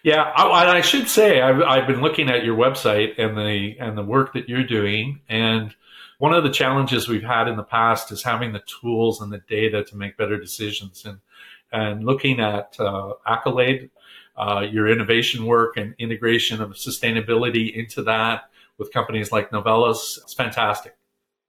Yeah, 0.04 0.32
I, 0.36 0.78
I 0.78 0.82
should 0.82 1.10
say 1.10 1.42
I've, 1.42 1.62
I've 1.62 1.88
been 1.88 2.02
looking 2.02 2.30
at 2.30 2.46
your 2.46 2.56
website 2.56 3.18
and 3.18 3.38
the 3.38 3.76
and 3.80 3.98
the 3.98 4.04
work 4.04 4.34
that 4.34 4.48
you're 4.48 4.66
doing, 4.66 5.22
and 5.28 5.74
one 6.18 6.34
of 6.34 6.44
the 6.44 6.50
challenges 6.50 7.08
we've 7.08 7.24
had 7.24 7.48
in 7.48 7.58
the 7.58 7.64
past 7.64 8.12
is 8.12 8.24
having 8.24 8.54
the 8.54 8.64
tools 8.82 9.22
and 9.22 9.32
the 9.32 9.42
data 9.50 9.84
to 9.84 9.98
make 9.98 10.18
better 10.18 10.40
decisions. 10.40 11.06
And 11.06 11.20
and 11.72 12.06
looking 12.06 12.40
at 12.40 12.76
uh, 12.80 13.14
Accolade, 13.28 13.90
uh, 14.38 14.66
your 14.70 14.88
innovation 14.88 15.46
work 15.46 15.78
and 15.78 15.94
integration 15.98 16.62
of 16.62 16.72
sustainability 16.72 17.74
into 17.74 18.04
that 18.04 18.50
with 18.78 18.94
companies 18.94 19.32
like 19.32 19.50
Novelis, 19.52 20.18
it's 20.22 20.34
fantastic. 20.34 20.96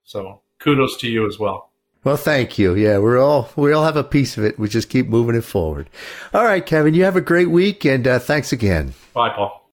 So 0.03 0.41
kudos 0.59 0.97
to 0.97 1.09
you 1.09 1.27
as 1.27 1.37
well. 1.39 1.71
Well, 2.07 2.15
thank 2.15 2.57
you. 2.57 2.73
Yeah, 2.73 2.99
we're 2.99 3.19
all 3.19 3.49
we 3.57 3.73
all 3.73 3.83
have 3.83 3.97
a 3.97 4.03
piece 4.03 4.37
of 4.37 4.45
it. 4.45 4.57
We 4.57 4.69
just 4.69 4.87
keep 4.87 5.09
moving 5.09 5.35
it 5.35 5.43
forward. 5.43 5.89
All 6.33 6.45
right, 6.45 6.65
Kevin. 6.65 6.93
You 6.93 7.03
have 7.03 7.17
a 7.17 7.21
great 7.21 7.49
week, 7.49 7.83
and 7.83 8.07
uh, 8.07 8.17
thanks 8.17 8.53
again. 8.53 8.93
Bye, 9.13 9.31
Paul. 9.31 9.69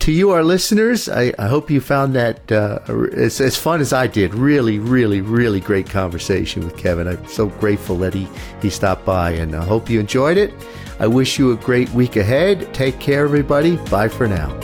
To 0.00 0.12
you, 0.12 0.28
our 0.32 0.44
listeners, 0.44 1.08
I, 1.08 1.32
I 1.38 1.48
hope 1.48 1.70
you 1.70 1.80
found 1.80 2.14
that 2.16 2.52
uh, 2.52 2.80
as, 3.14 3.40
as 3.40 3.56
fun 3.56 3.80
as 3.80 3.94
I 3.94 4.08
did. 4.08 4.34
Really, 4.34 4.78
really, 4.78 5.22
really 5.22 5.58
great 5.58 5.88
conversation 5.88 6.66
with 6.66 6.76
Kevin. 6.76 7.08
I'm 7.08 7.26
so 7.26 7.46
grateful 7.46 7.96
that 8.00 8.12
he, 8.12 8.28
he 8.60 8.68
stopped 8.68 9.06
by, 9.06 9.30
and 9.30 9.54
I 9.54 9.64
hope 9.64 9.88
you 9.88 10.00
enjoyed 10.00 10.36
it. 10.36 10.52
I 10.98 11.06
wish 11.06 11.38
you 11.38 11.52
a 11.52 11.56
great 11.56 11.88
week 11.94 12.16
ahead. 12.16 12.74
Take 12.74 13.00
care, 13.00 13.24
everybody. 13.24 13.76
Bye 13.88 14.08
for 14.08 14.28
now. 14.28 14.54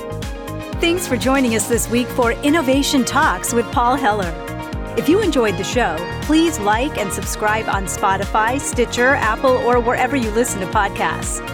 Thanks 0.81 1.09
for 1.09 1.17
joining 1.17 1.55
us 1.55 1.67
this 1.67 1.89
week 1.89 2.09
for 2.09 2.33
Innovation 2.33 3.07
Talks 3.07 3.55
with 3.55 3.64
Paul 3.73 3.97
Heller. 3.97 4.56
If 4.97 5.11
you 5.11 5.20
enjoyed 5.20 5.59
the 5.59 5.64
show, 5.64 5.94
please 6.22 6.59
like 6.59 6.97
and 6.97 7.12
subscribe 7.12 7.68
on 7.68 7.84
Spotify, 7.84 8.59
Stitcher, 8.59 9.14
Apple, 9.16 9.59
or 9.59 9.78
wherever 9.78 10.16
you 10.16 10.30
listen 10.30 10.61
to 10.61 10.66
podcasts. 10.68 11.47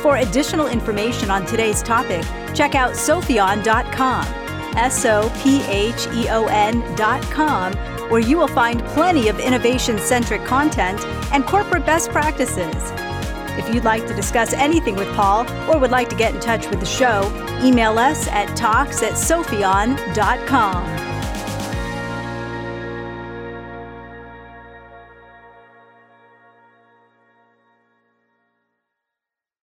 For 0.00 0.16
additional 0.16 0.68
information 0.68 1.30
on 1.30 1.44
today's 1.44 1.82
topic, 1.82 2.24
check 2.54 2.74
out 2.74 2.92
sopheon.com, 2.92 4.24
S 4.76 5.04
O 5.04 5.30
P 5.42 5.62
H 5.64 6.06
E 6.14 6.28
O 6.30 6.46
N.com, 6.46 7.74
where 8.10 8.20
you 8.20 8.38
will 8.38 8.48
find 8.48 8.82
plenty 8.86 9.28
of 9.28 9.40
innovation 9.40 9.98
centric 9.98 10.42
content 10.46 11.04
and 11.32 11.44
corporate 11.44 11.84
best 11.84 12.10
practices. 12.10 12.92
If 13.58 13.74
you'd 13.74 13.84
like 13.84 14.06
to 14.06 14.14
discuss 14.14 14.54
anything 14.54 14.96
with 14.96 15.14
Paul 15.14 15.46
or 15.70 15.78
would 15.78 15.90
like 15.90 16.08
to 16.10 16.16
get 16.16 16.34
in 16.34 16.40
touch 16.40 16.68
with 16.70 16.80
the 16.80 16.86
show, 16.86 17.30
email 17.62 17.98
us 17.98 18.26
at 18.28 18.56
talks 18.56 19.02
at 19.02 19.12
sopheon.com. 19.12 21.15